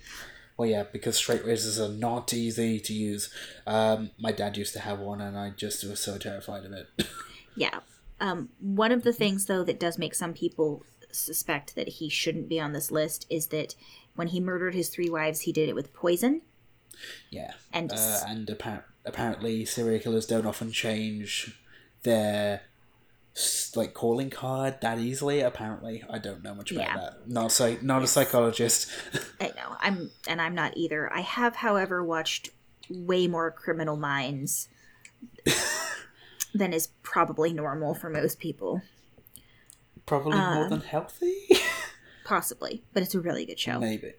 well, 0.57 0.67
yeah, 0.67 0.83
because 0.91 1.15
straight 1.15 1.45
razors 1.45 1.79
are 1.79 1.87
not 1.87 2.33
easy 2.33 2.77
to 2.81 2.93
use. 2.93 3.33
Um, 3.65 4.11
my 4.19 4.33
dad 4.33 4.57
used 4.57 4.73
to 4.73 4.81
have 4.81 4.99
one, 4.99 5.21
and 5.21 5.37
I 5.37 5.51
just 5.51 5.85
was 5.85 6.01
so 6.01 6.17
terrified 6.17 6.65
of 6.65 6.73
it. 6.73 6.87
Yeah. 7.57 7.79
Um, 8.19 8.49
one 8.59 8.91
of 8.91 9.03
the 9.03 9.13
things, 9.13 9.45
though, 9.45 9.63
that 9.63 9.79
does 9.79 9.97
make 9.97 10.13
some 10.13 10.33
people 10.33 10.83
suspect 11.09 11.73
that 11.75 11.87
he 11.87 12.09
shouldn't 12.09 12.49
be 12.49 12.59
on 12.59 12.73
this 12.73 12.91
list 12.91 13.25
is 13.29 13.47
that 13.47 13.75
when 14.15 14.27
he 14.27 14.39
murdered 14.39 14.73
his 14.73 14.89
three 14.89 15.09
wives, 15.09 15.41
he 15.41 15.51
did 15.51 15.69
it 15.69 15.75
with 15.75 15.93
poison. 15.93 16.41
yeah. 17.29 17.53
And 17.73 17.91
Uh, 17.91 18.21
and 18.27 18.47
appar- 18.47 18.83
apparently, 19.05 19.65
serial 19.65 19.99
killers 20.01 20.25
don't 20.25 20.45
often 20.45 20.71
change 20.71 21.59
their 22.03 22.61
like 23.75 23.93
calling 23.93 24.29
card 24.29 24.79
that 24.81 24.97
easily. 24.97 25.41
Apparently, 25.41 26.03
I 26.09 26.19
don't 26.19 26.41
know 26.41 26.55
much 26.55 26.71
about 26.71 26.85
Yeah. 26.87 26.95
that. 26.95 27.27
Not 27.27 27.51
psych- 27.51 27.83
not 27.83 28.01
a 28.03 28.07
psychologist. 28.07 28.89
I 29.41 29.47
know 29.47 29.75
I'm, 29.81 30.11
and 30.27 30.41
I'm 30.41 30.55
not 30.55 30.77
either. 30.77 31.11
I 31.13 31.19
have, 31.19 31.57
however, 31.57 32.01
watched 32.03 32.51
way 32.89 33.27
more 33.27 33.51
Criminal 33.51 33.97
Minds 33.97 34.69
than 36.53 36.71
is 36.71 36.87
probably 37.03 37.51
normal 37.51 37.93
for 37.93 38.09
most 38.09 38.39
people, 38.39 38.81
Probably 40.05 40.33
Uh, 40.37 40.53
more 40.55 40.69
than 40.69 40.81
healthy. 40.81 41.35
possibly. 42.25 42.83
But 42.93 43.03
it's 43.03 43.15
a 43.15 43.21
really 43.21 43.45
good 43.45 43.59
show. 43.59 43.79
Maybe. 43.79 44.13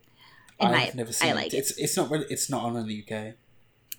In 0.58 0.68
I've 0.68 0.72
my- 0.72 0.90
never 0.94 1.10
I 1.10 1.12
seen 1.12 1.34
like 1.34 1.52
it. 1.52 1.58
It's 1.58 1.76
it's 1.76 1.96
not 1.96 2.10
really 2.10 2.24
it's 2.30 2.48
not 2.48 2.62
on 2.62 2.76
in 2.76 2.86
the 2.86 3.04
UK. 3.06 3.34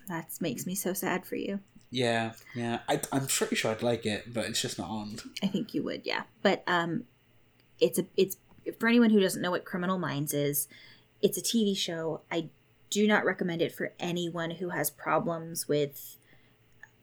That 0.07 0.29
makes 0.41 0.65
me 0.65 0.73
so 0.73 0.93
sad 0.93 1.25
for 1.25 1.35
you. 1.35 1.59
Yeah, 1.89 2.33
yeah. 2.55 2.79
I, 2.89 2.99
I'm 3.11 3.27
pretty 3.27 3.55
sure 3.55 3.71
I'd 3.71 3.81
like 3.83 4.05
it, 4.05 4.33
but 4.33 4.45
it's 4.45 4.61
just 4.61 4.77
not 4.77 4.89
on. 4.89 5.17
I 5.43 5.47
think 5.47 5.73
you 5.73 5.83
would, 5.83 6.05
yeah. 6.05 6.23
But 6.41 6.63
um, 6.67 7.03
it's 7.79 7.99
a 7.99 8.05
it's 8.17 8.37
for 8.79 8.87
anyone 8.87 9.09
who 9.11 9.19
doesn't 9.19 9.41
know 9.41 9.51
what 9.51 9.65
Criminal 9.65 9.99
Minds 9.99 10.33
is. 10.33 10.67
It's 11.21 11.37
a 11.37 11.41
TV 11.41 11.77
show. 11.77 12.21
I 12.31 12.49
do 12.89 13.07
not 13.07 13.25
recommend 13.25 13.61
it 13.61 13.73
for 13.73 13.93
anyone 13.99 14.51
who 14.51 14.69
has 14.69 14.89
problems 14.89 15.67
with 15.67 16.17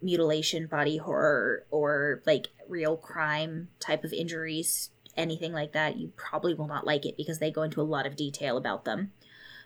mutilation, 0.03 0.67
body 0.67 0.99
horror, 0.99 1.65
or 1.71 2.23
like 2.27 2.49
real 2.69 2.97
crime 2.97 3.69
type 3.81 4.05
of 4.05 4.13
injuries, 4.13 4.91
anything 5.17 5.53
like 5.53 5.73
that. 5.73 5.97
You 5.97 6.13
probably 6.17 6.55
will 6.55 6.67
not 6.67 6.87
like 6.87 7.07
it 7.07 7.17
because 7.17 7.39
they 7.39 7.51
go 7.51 7.63
into 7.63 7.81
a 7.81 7.83
lot 7.83 8.07
of 8.07 8.17
detail 8.17 8.57
about 8.57 8.85
them. 8.85 9.13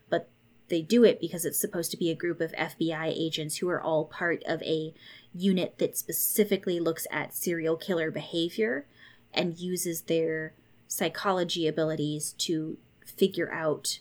But 0.09 0.29
they 0.69 0.83
do 0.83 1.05
it 1.05 1.21
because 1.21 1.45
it's 1.45 1.61
supposed 1.61 1.91
to 1.91 1.97
be 1.97 2.11
a 2.11 2.17
group 2.17 2.41
of 2.41 2.53
FBI 2.53 3.07
agents 3.07 3.57
who 3.57 3.69
are 3.69 3.81
all 3.81 4.05
part 4.05 4.43
of 4.45 4.63
a 4.63 4.95
unit 5.35 5.79
that 5.79 5.97
specifically 5.97 6.81
looks 6.81 7.07
at 7.11 7.35
serial 7.35 7.77
killer 7.77 8.11
behavior 8.11 8.87
and 9.33 9.59
uses 9.59 10.03
their 10.03 10.55
psychology 10.87 11.67
abilities 11.67 12.33
to 12.33 12.79
figure 13.05 13.53
out 13.53 14.01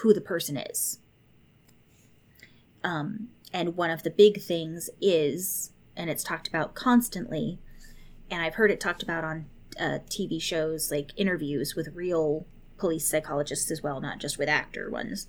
who 0.00 0.12
the 0.12 0.20
person 0.20 0.56
is. 0.56 0.98
Um, 2.84 3.28
and 3.52 3.76
one 3.76 3.90
of 3.90 4.02
the 4.02 4.10
big 4.10 4.40
things 4.40 4.90
is, 5.00 5.70
and 5.96 6.10
it's 6.10 6.24
talked 6.24 6.48
about 6.48 6.74
constantly, 6.74 7.58
and 8.30 8.42
I've 8.42 8.54
heard 8.54 8.70
it 8.70 8.80
talked 8.80 9.02
about 9.02 9.24
on 9.24 9.46
uh, 9.78 9.98
TV 10.08 10.40
shows 10.40 10.90
like 10.90 11.12
interviews 11.16 11.74
with 11.74 11.88
real 11.94 12.46
police 12.78 13.08
psychologists 13.08 13.70
as 13.70 13.82
well, 13.82 14.00
not 14.00 14.18
just 14.18 14.38
with 14.38 14.48
actor 14.48 14.90
ones. 14.90 15.26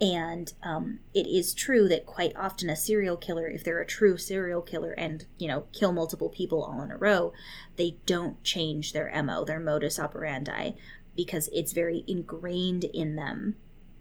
And 0.00 0.52
um, 0.62 1.00
it 1.12 1.26
is 1.26 1.52
true 1.52 1.86
that 1.88 2.06
quite 2.06 2.34
often 2.34 2.70
a 2.70 2.76
serial 2.76 3.18
killer, 3.18 3.46
if 3.46 3.62
they're 3.62 3.80
a 3.80 3.86
true 3.86 4.16
serial 4.16 4.62
killer 4.62 4.92
and, 4.92 5.26
you 5.38 5.46
know, 5.46 5.66
kill 5.72 5.92
multiple 5.92 6.30
people 6.30 6.64
all 6.64 6.80
in 6.80 6.90
a 6.90 6.96
row, 6.96 7.32
they 7.76 7.96
don't 8.06 8.42
change 8.42 8.92
their 8.94 9.12
MO, 9.22 9.44
their 9.44 9.60
modus 9.60 9.98
operandi, 10.00 10.70
because 11.14 11.50
it's 11.52 11.72
very 11.72 12.02
ingrained 12.08 12.84
in 12.84 13.16
them. 13.16 13.56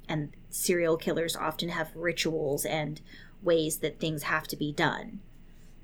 And 0.08 0.32
serial 0.50 0.96
killers 0.96 1.36
often 1.36 1.68
have 1.70 1.94
rituals 1.94 2.63
and 2.63 3.02
ways 3.42 3.80
that 3.80 4.00
things 4.00 4.24
have 4.24 4.48
to 4.48 4.56
be 4.56 4.72
done. 4.72 5.20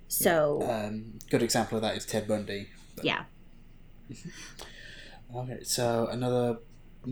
So, 0.08 0.62
Um, 0.64 1.20
good 1.30 1.44
example 1.44 1.78
of 1.78 1.82
that 1.82 1.98
is 1.98 2.06
Ted 2.06 2.26
Bundy. 2.28 2.70
yeah. 3.04 3.26
Okay, 5.36 5.64
so 5.64 6.08
another 6.08 6.60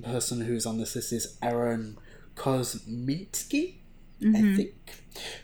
person 0.04 0.42
who's 0.42 0.66
on 0.66 0.78
this 0.78 0.96
list 0.96 1.12
is 1.12 1.38
Aaron 1.42 1.98
Kosminski, 2.36 3.76
I 4.24 4.56
think, 4.56 4.74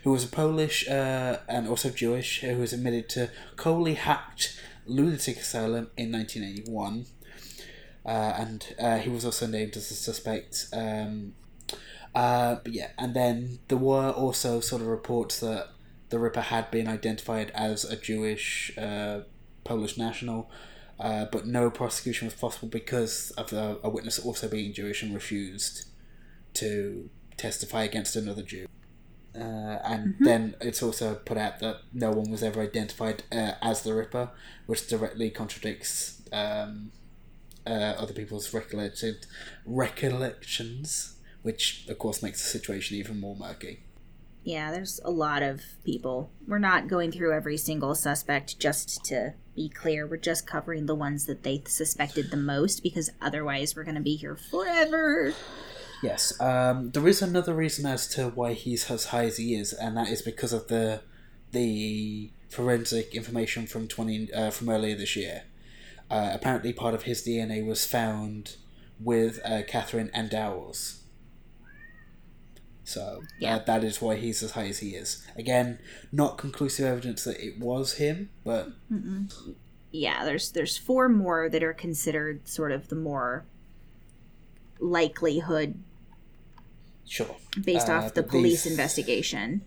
who 0.02 0.12
was 0.12 0.24
a 0.24 0.28
Polish 0.28 0.88
uh, 0.88 1.38
and 1.48 1.68
also 1.68 1.90
Jewish 1.90 2.40
who 2.40 2.56
was 2.56 2.72
admitted 2.72 3.08
to 3.10 3.30
Colney 3.56 3.94
Hatch 3.94 4.56
Lunatic 4.86 5.38
Asylum 5.38 5.90
in 5.96 6.12
1981. 6.12 7.06
Uh, 8.06 8.08
and 8.08 8.74
uh, 8.80 8.98
he 8.98 9.10
was 9.10 9.24
also 9.24 9.46
named 9.46 9.76
as 9.76 9.90
a 9.90 9.94
suspect. 9.94 10.66
Um, 10.72 11.34
uh, 12.14 12.56
but 12.64 12.72
yeah, 12.72 12.90
and 12.98 13.14
then 13.14 13.58
there 13.68 13.78
were 13.78 14.10
also 14.10 14.60
sort 14.60 14.80
of 14.80 14.88
reports 14.88 15.40
that 15.40 15.68
the 16.08 16.18
Ripper 16.18 16.40
had 16.40 16.70
been 16.70 16.88
identified 16.88 17.50
as 17.54 17.84
a 17.84 17.96
Jewish 17.96 18.76
uh, 18.76 19.20
Polish 19.64 19.96
national, 19.96 20.50
uh, 21.00 21.24
but 21.32 21.46
no 21.46 21.70
prosecution 21.70 22.26
was 22.26 22.34
possible 22.34 22.68
because 22.68 23.30
of 23.32 23.50
the, 23.50 23.78
a 23.82 23.88
witness 23.88 24.18
also 24.18 24.48
being 24.48 24.72
Jewish 24.72 25.02
and 25.02 25.14
refused 25.14 25.86
to 26.54 27.08
testify 27.36 27.84
against 27.84 28.16
another 28.16 28.42
Jew. 28.42 28.66
Uh, 29.34 29.78
and 29.84 30.16
then 30.20 30.56
it's 30.60 30.82
also 30.82 31.14
put 31.14 31.38
out 31.38 31.60
that 31.60 31.76
no 31.92 32.10
one 32.10 32.30
was 32.30 32.42
ever 32.42 32.60
identified 32.60 33.22
uh, 33.32 33.52
as 33.62 33.82
the 33.82 33.94
Ripper, 33.94 34.30
which 34.66 34.88
directly 34.88 35.30
contradicts 35.30 36.20
um, 36.32 36.90
uh, 37.66 37.94
other 37.96 38.12
people's 38.12 38.52
recollected 38.52 39.26
recollections, 39.64 41.16
which 41.42 41.86
of 41.88 41.98
course 41.98 42.22
makes 42.22 42.42
the 42.42 42.48
situation 42.48 42.96
even 42.96 43.20
more 43.20 43.36
murky. 43.36 43.84
Yeah, 44.42 44.72
there's 44.72 45.00
a 45.04 45.10
lot 45.10 45.42
of 45.42 45.62
people. 45.84 46.30
We're 46.46 46.58
not 46.58 46.88
going 46.88 47.12
through 47.12 47.34
every 47.34 47.56
single 47.56 47.94
suspect 47.94 48.58
just 48.58 49.04
to 49.06 49.34
be 49.54 49.68
clear. 49.68 50.06
We're 50.06 50.16
just 50.16 50.46
covering 50.46 50.86
the 50.86 50.94
ones 50.94 51.26
that 51.26 51.42
they 51.42 51.62
suspected 51.66 52.30
the 52.30 52.36
most 52.36 52.82
because 52.82 53.10
otherwise 53.20 53.76
we're 53.76 53.84
going 53.84 53.96
to 53.96 54.00
be 54.00 54.16
here 54.16 54.36
forever. 54.36 55.34
Yes, 56.02 56.40
um, 56.40 56.90
there 56.92 57.06
is 57.06 57.20
another 57.20 57.52
reason 57.52 57.84
as 57.84 58.08
to 58.08 58.28
why 58.28 58.54
he's 58.54 58.90
as 58.90 59.06
high 59.06 59.26
as 59.26 59.36
he 59.36 59.54
is, 59.54 59.74
and 59.74 59.96
that 59.98 60.08
is 60.08 60.22
because 60.22 60.52
of 60.52 60.68
the 60.68 61.02
the 61.52 62.30
forensic 62.48 63.14
information 63.14 63.66
from 63.66 63.86
twenty 63.86 64.32
uh, 64.32 64.50
from 64.50 64.70
earlier 64.70 64.96
this 64.96 65.14
year. 65.14 65.42
Uh, 66.10 66.30
apparently, 66.32 66.72
part 66.72 66.94
of 66.94 67.02
his 67.02 67.22
DNA 67.22 67.64
was 67.64 67.84
found 67.84 68.56
with 68.98 69.40
uh, 69.44 69.62
Catherine 69.68 70.10
Eddowes'. 70.14 70.99
So 72.90 73.22
Yeah. 73.38 73.56
uh, 73.56 73.64
that 73.66 73.84
is 73.84 74.02
why 74.02 74.16
he's 74.16 74.42
as 74.42 74.50
high 74.52 74.66
as 74.66 74.78
he 74.80 74.90
is. 74.96 75.24
Again, 75.36 75.78
not 76.10 76.38
conclusive 76.38 76.86
evidence 76.86 77.22
that 77.24 77.38
it 77.38 77.58
was 77.60 77.94
him, 77.94 78.30
but 78.44 78.72
Yeah, 79.92 80.24
there's 80.24 80.50
there's 80.50 80.76
four 80.76 81.08
more 81.08 81.48
that 81.48 81.62
are 81.62 81.72
considered 81.72 82.48
sort 82.48 82.72
of 82.72 82.88
the 82.88 82.96
more 82.96 83.44
likelihood 84.80 85.74
sure. 87.06 87.36
based 87.62 87.88
Uh, 87.88 87.92
off 87.94 88.14
the 88.14 88.22
police 88.22 88.64
these- 88.64 88.72
investigation. 88.72 89.62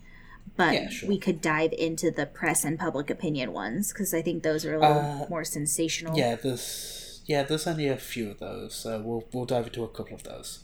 But 0.56 0.74
Yeah, 0.74 0.90
sure. 0.90 1.10
we 1.10 1.18
could 1.18 1.42
dive 1.42 1.74
into 1.74 2.12
the 2.12 2.26
press 2.26 2.64
and 2.64 2.78
public 2.78 3.10
opinion 3.10 3.54
ones 3.54 3.92
because 3.92 4.14
I 4.14 4.22
think 4.22 4.44
those 4.44 4.66
are 4.66 4.76
a 4.76 4.80
little 4.80 5.24
Uh, 5.24 5.26
more 5.30 5.44
sensational. 5.46 6.18
Yeah, 6.18 6.36
there's 6.36 7.22
yeah, 7.26 7.44
there's 7.44 7.66
only 7.68 7.88
a 7.88 7.96
few 7.98 8.30
of 8.32 8.40
those, 8.40 8.76
so 8.76 9.02
we'll 9.02 9.24
we'll 9.32 9.46
dive 9.46 9.68
into 9.68 9.84
a 9.84 9.88
couple 9.88 10.14
of 10.16 10.24
those. 10.24 10.60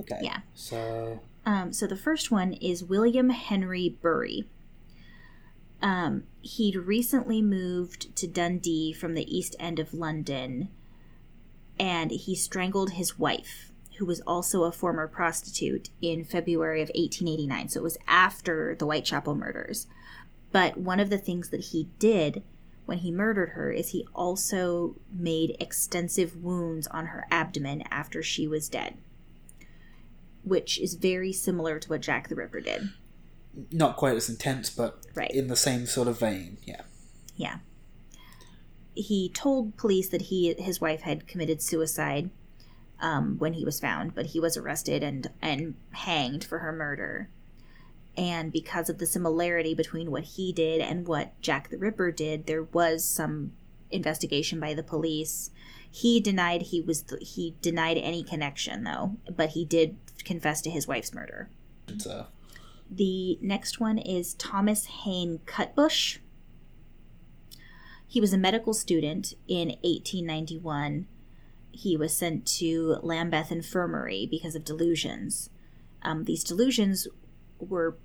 Okay. 0.00 0.18
Yeah. 0.22 0.40
So 0.54 1.20
Um, 1.44 1.72
so 1.72 1.86
the 1.86 1.96
first 1.96 2.30
one 2.30 2.52
is 2.54 2.84
William 2.84 3.30
Henry 3.30 3.96
Bury. 4.02 4.44
Um, 5.82 6.24
he'd 6.42 6.76
recently 6.76 7.40
moved 7.40 8.14
to 8.16 8.26
Dundee 8.26 8.92
from 8.92 9.14
the 9.14 9.36
east 9.36 9.56
end 9.58 9.78
of 9.78 9.94
London, 9.94 10.68
and 11.78 12.10
he 12.10 12.34
strangled 12.34 12.92
his 12.92 13.18
wife, 13.18 13.72
who 13.98 14.04
was 14.04 14.20
also 14.22 14.64
a 14.64 14.72
former 14.72 15.08
prostitute, 15.08 15.88
in 16.02 16.24
February 16.24 16.82
of 16.82 16.88
1889. 16.88 17.70
So 17.70 17.80
it 17.80 17.84
was 17.84 17.98
after 18.06 18.74
the 18.74 18.84
Whitechapel 18.84 19.34
murders. 19.34 19.86
But 20.52 20.76
one 20.76 21.00
of 21.00 21.10
the 21.10 21.18
things 21.18 21.48
that 21.50 21.66
he 21.66 21.88
did 21.98 22.42
when 22.84 22.98
he 22.98 23.10
murdered 23.10 23.50
her 23.50 23.70
is 23.70 23.90
he 23.90 24.06
also 24.14 24.96
made 25.10 25.56
extensive 25.60 26.42
wounds 26.42 26.86
on 26.88 27.06
her 27.06 27.26
abdomen 27.30 27.84
after 27.90 28.22
she 28.22 28.46
was 28.46 28.68
dead 28.68 28.98
which 30.44 30.78
is 30.80 30.94
very 30.94 31.32
similar 31.32 31.78
to 31.78 31.88
what 31.88 32.00
Jack 32.00 32.28
the 32.28 32.34
Ripper 32.34 32.60
did. 32.60 32.90
not 33.72 33.96
quite 33.96 34.16
as 34.16 34.28
intense, 34.28 34.70
but 34.70 35.00
Right. 35.14 35.30
in 35.32 35.48
the 35.48 35.56
same 35.56 35.84
sort 35.86 36.06
of 36.06 36.20
vein. 36.20 36.58
Yeah. 36.64 36.82
Yeah. 37.36 37.58
He 38.94 39.28
told 39.28 39.76
police 39.76 40.08
that 40.10 40.22
he 40.22 40.54
his 40.58 40.80
wife 40.80 41.02
had 41.02 41.26
committed 41.26 41.60
suicide 41.62 42.30
um, 43.00 43.38
when 43.38 43.54
he 43.54 43.64
was 43.64 43.80
found, 43.80 44.14
but 44.14 44.26
he 44.26 44.40
was 44.40 44.56
arrested 44.56 45.02
and 45.02 45.30
and 45.42 45.74
hanged 45.92 46.44
for 46.44 46.58
her 46.60 46.72
murder. 46.72 47.28
And 48.16 48.52
because 48.52 48.88
of 48.90 48.98
the 48.98 49.06
similarity 49.06 49.74
between 49.74 50.10
what 50.10 50.24
he 50.24 50.52
did 50.52 50.80
and 50.80 51.06
what 51.06 51.40
Jack 51.40 51.70
the 51.70 51.78
Ripper 51.78 52.10
did, 52.12 52.46
there 52.46 52.64
was 52.64 53.04
some 53.04 53.52
investigation 53.90 54.60
by 54.60 54.74
the 54.74 54.82
police. 54.82 55.50
He 55.90 56.20
denied 56.20 56.62
he 56.62 56.80
was 56.80 57.02
the, 57.04 57.18
he 57.20 57.56
denied 57.60 57.98
any 57.98 58.22
connection 58.22 58.84
though, 58.84 59.16
but 59.34 59.50
he 59.50 59.64
did 59.64 59.96
confess 60.24 60.60
to 60.62 60.70
his 60.70 60.86
wife's 60.86 61.12
murder. 61.12 61.50
So 61.98 62.26
The 62.90 63.38
next 63.40 63.80
one 63.80 63.98
is 63.98 64.34
Thomas 64.34 64.86
Hayne 65.04 65.40
Cutbush. 65.46 66.18
He 68.06 68.20
was 68.20 68.32
a 68.32 68.38
medical 68.38 68.74
student 68.74 69.34
in 69.46 69.68
1891. 69.82 71.06
He 71.70 71.96
was 71.96 72.16
sent 72.16 72.46
to 72.58 72.96
Lambeth 73.02 73.52
Infirmary 73.52 74.26
because 74.28 74.56
of 74.56 74.64
delusions. 74.64 75.50
Um, 76.02 76.24
these 76.24 76.42
delusions 76.42 77.06
were, 77.60 77.96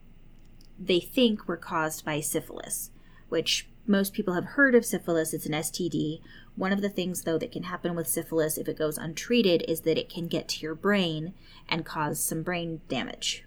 they 0.77 0.99
think, 0.99 1.47
were 1.47 1.57
caused 1.57 2.05
by 2.05 2.19
syphilis, 2.19 2.91
which 3.29 3.67
most 3.87 4.13
people 4.13 4.35
have 4.35 4.45
heard 4.45 4.75
of 4.75 4.85
syphilis. 4.85 5.33
It's 5.33 5.45
an 5.45 5.53
STD. 5.53 6.19
One 6.55 6.71
of 6.71 6.81
the 6.81 6.89
things, 6.89 7.23
though, 7.23 7.37
that 7.37 7.51
can 7.51 7.63
happen 7.63 7.95
with 7.95 8.07
syphilis 8.07 8.57
if 8.57 8.67
it 8.67 8.77
goes 8.77 8.97
untreated 8.97 9.63
is 9.67 9.81
that 9.81 9.97
it 9.97 10.09
can 10.09 10.27
get 10.27 10.47
to 10.49 10.61
your 10.61 10.75
brain 10.75 11.33
and 11.67 11.85
cause 11.85 12.19
some 12.19 12.43
brain 12.43 12.81
damage. 12.87 13.43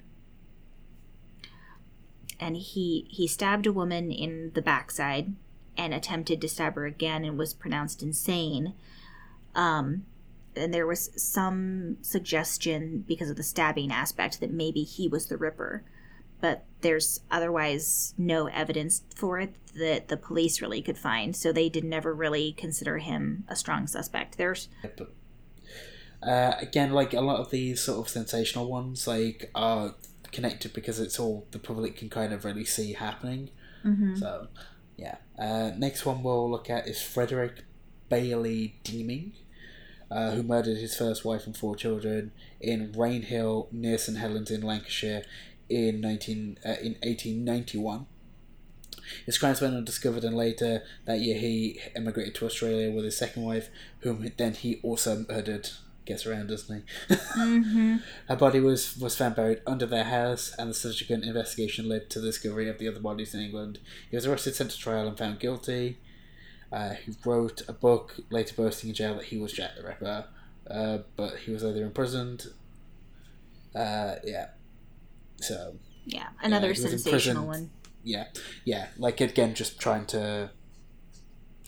And 2.39 2.57
he 2.57 3.07
he 3.09 3.27
stabbed 3.27 3.67
a 3.67 3.73
woman 3.73 4.13
in 4.13 4.53
the 4.55 4.63
backside 4.63 5.35
and 5.77 5.93
attempted 5.93 6.41
to 6.41 6.49
stab 6.49 6.75
her 6.75 6.87
again 6.87 7.25
and 7.25 7.39
was 7.39 7.55
pronounced 7.55 8.03
insane. 8.03 8.75
Um 9.55 10.05
and 10.55 10.75
there 10.75 10.87
was 10.87 11.11
some 11.17 11.97
suggestion 12.03 13.05
because 13.07 13.31
of 13.31 13.37
the 13.37 13.43
stabbing 13.43 13.93
aspect 13.93 14.41
that 14.41 14.53
maybe 14.53 14.83
he 14.83 15.09
was 15.09 15.27
the 15.27 15.37
ripper 15.37 15.83
but 16.41 16.65
there's 16.81 17.21
otherwise 17.31 18.15
no 18.17 18.47
evidence 18.47 19.03
for 19.15 19.41
it 19.41 19.55
that 19.75 20.09
the 20.09 20.17
police 20.17 20.61
really 20.61 20.83
could 20.83 20.99
find. 20.99 21.35
So 21.35 21.53
they 21.53 21.69
did 21.69 21.85
never 21.85 22.15
really 22.15 22.53
consider 22.53 22.99
him 22.99 23.45
a 23.49 23.57
strong 23.57 23.87
suspect. 23.87 24.39
There's 24.39 24.69
uh, 26.23 26.53
again, 26.59 26.93
like 26.93 27.15
a 27.15 27.21
lot 27.21 27.41
of 27.41 27.51
these 27.51 27.81
sort 27.81 28.01
of 28.01 28.09
sensational 28.09 28.69
ones, 28.71 29.07
like 29.07 29.51
are 29.55 29.95
connected 30.33 30.73
because 30.73 31.01
it's 31.01 31.19
all 31.19 31.47
the 31.53 31.59
public 31.59 31.97
can 31.97 32.09
kind 32.09 32.33
of 32.33 32.45
really 32.45 32.65
see 32.65 32.93
happening. 32.93 33.51
Mhm. 33.85 34.19
So, 34.19 34.49
yeah. 34.97 35.17
Uh, 35.39 35.71
next 35.77 36.05
one 36.05 36.23
we'll 36.23 36.51
look 36.51 36.69
at 36.69 36.89
is 36.89 37.01
Frederick 37.01 37.65
Bailey 38.09 38.79
Deeming, 38.83 39.33
uh, 40.11 40.33
who 40.33 40.43
murdered 40.43 40.79
his 40.79 40.97
first 40.97 41.25
wife 41.25 41.47
and 41.47 41.57
four 41.57 41.77
children 41.77 42.33
in 42.61 42.93
Rainhill 42.93 43.73
near 43.73 43.97
St 43.97 44.19
Helens 44.19 44.51
in 44.51 44.63
Lancashire 44.63 45.23
in 45.69 46.01
nineteen 46.01 46.59
uh, 46.65 46.77
in 46.83 46.97
eighteen 47.03 47.45
ninety 47.45 47.79
one. 47.79 48.07
His 49.25 49.39
crimes 49.39 49.61
went 49.61 49.75
undiscovered, 49.75 50.25
and 50.25 50.37
later 50.37 50.83
that 51.07 51.21
year 51.21 51.39
he 51.39 51.81
emigrated 51.95 52.35
to 52.37 52.47
Australia 52.47 52.91
with 52.91 53.05
his 53.05 53.17
second 53.17 53.43
wife, 53.43 53.69
whom 54.01 54.31
then 54.37 54.55
he 54.55 54.81
also 54.83 55.25
murdered. 55.29 55.71
Gets 56.05 56.25
around, 56.25 56.47
doesn't 56.47 56.85
he? 57.09 57.15
mm-hmm. 57.15 57.97
Her 58.29 58.37
body 58.37 58.61
was, 58.61 58.97
was 58.97 59.15
found 59.15 59.37
buried 59.37 59.61
under 59.67 59.85
their 59.85 60.05
house, 60.05 60.55
and 60.59 60.71
the 60.71 60.75
subsequent 60.75 61.23
investigation 61.25 61.87
led 61.87 62.09
to 62.09 62.19
the 62.19 62.29
discovery 62.29 62.67
of 62.71 62.79
the 62.79 62.89
other 62.89 62.99
bodies 62.99 63.35
in 63.35 63.43
England. 63.43 63.79
He 64.11 64.17
was 64.17 64.25
arrested, 64.25 64.55
sent 64.55 64.71
to 64.71 64.79
trial, 64.79 65.07
and 65.07 65.19
found 65.19 65.39
guilty. 65.39 65.99
Uh, 66.73 66.95
he 66.95 67.13
wrote 67.27 67.61
a 67.69 67.75
book, 67.75 68.21
later 68.31 68.55
boasting 68.55 68.89
in 68.89 68.95
jail 68.95 69.17
that 69.17 69.25
he 69.25 69.37
was 69.37 69.53
Jack 69.53 69.77
the 69.77 69.83
Ripper, 69.83 70.25
uh, 70.71 70.99
but 71.15 71.41
he 71.41 71.51
was 71.51 71.63
either 71.63 71.85
imprisoned. 71.85 72.47
Uh, 73.75 74.15
yeah. 74.25 74.49
So, 75.41 75.77
yeah, 76.05 76.29
another 76.43 76.73
he 76.73 76.83
was 76.83 76.91
sensational 76.91 77.47
one. 77.47 77.71
yeah. 78.03 78.27
Yeah, 78.65 78.89
like 78.99 79.21
again, 79.21 79.55
just 79.55 79.81
trying 79.81 80.07
to 80.07 80.51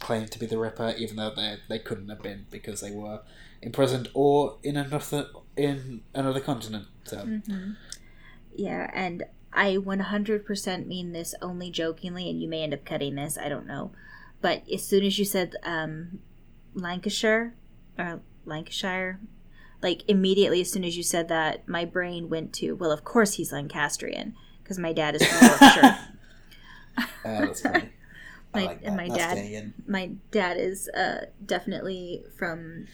claim 0.00 0.26
to 0.26 0.38
be 0.38 0.46
the 0.46 0.58
Ripper, 0.58 0.94
even 0.98 1.16
though 1.16 1.32
they, 1.34 1.58
they 1.68 1.78
couldn't 1.78 2.08
have 2.08 2.22
been 2.22 2.46
because 2.50 2.80
they 2.80 2.90
were 2.90 3.20
imprisoned 3.62 4.08
or 4.14 4.58
in 4.62 4.76
another 4.76 5.28
in 5.56 6.02
another 6.14 6.40
continent. 6.40 6.86
So. 7.04 7.18
Mm-hmm. 7.18 7.72
Yeah, 8.56 8.90
and 8.92 9.24
I 9.52 9.76
100% 9.76 10.86
mean 10.86 11.12
this 11.12 11.34
only 11.40 11.70
jokingly, 11.70 12.28
and 12.28 12.40
you 12.40 12.48
may 12.48 12.62
end 12.62 12.74
up 12.74 12.84
cutting 12.84 13.14
this, 13.14 13.38
I 13.38 13.48
don't 13.48 13.66
know. 13.66 13.92
But 14.40 14.62
as 14.72 14.84
soon 14.84 15.04
as 15.04 15.18
you 15.18 15.24
said 15.24 15.54
um, 15.62 16.20
Lancashire, 16.74 17.54
or 17.98 18.20
Lancashire, 18.44 19.20
like 19.82 20.02
immediately 20.08 20.60
as 20.60 20.70
soon 20.70 20.84
as 20.84 20.96
you 20.96 21.02
said 21.02 21.28
that, 21.28 21.66
my 21.68 21.84
brain 21.84 22.28
went 22.28 22.52
to, 22.54 22.72
well, 22.72 22.92
of 22.92 23.04
course 23.04 23.34
he's 23.34 23.52
Lancastrian, 23.52 24.34
because 24.62 24.78
my 24.78 24.92
dad 24.92 25.14
is 25.16 25.26
from 25.26 25.46
Yorkshire. 25.48 25.98
Uh, 26.98 27.04
that's 27.24 27.60
funny. 27.62 27.90
My- 28.54 28.64
like 28.66 28.80
and 28.82 28.92
that. 28.92 28.96
my 28.96 29.08
That's 29.08 29.18
dad- 29.18 29.36
Canadian. 29.36 29.74
my 29.86 30.10
dad 30.32 30.56
is 30.56 30.88
uh, 30.88 31.26
definitely 31.46 32.24
from 32.36 32.86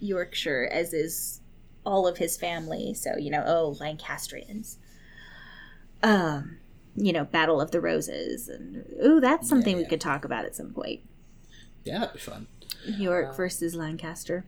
Yorkshire, 0.00 0.68
as 0.72 0.92
is 0.92 1.40
all 1.86 2.08
of 2.08 2.18
his 2.18 2.36
family. 2.36 2.94
So 2.94 3.16
you 3.16 3.30
know, 3.30 3.44
oh 3.46 3.76
Lancastrians. 3.78 4.78
Um, 6.02 6.58
you 6.96 7.12
know, 7.12 7.24
Battle 7.24 7.60
of 7.60 7.70
the 7.70 7.80
Roses, 7.80 8.48
and 8.48 8.84
ooh, 9.04 9.20
that's 9.20 9.48
something 9.48 9.76
Yeah, 9.76 9.82
we 9.84 9.88
could 9.88 10.00
talk 10.00 10.24
about 10.24 10.44
at 10.44 10.54
some 10.54 10.72
point. 10.72 11.00
Yeah, 11.84 12.00
that'd 12.00 12.14
be 12.14 12.20
fun. 12.20 12.46
York 12.86 13.28
Uh, 13.30 13.32
versus 13.32 13.74
Lancaster. 13.74 14.44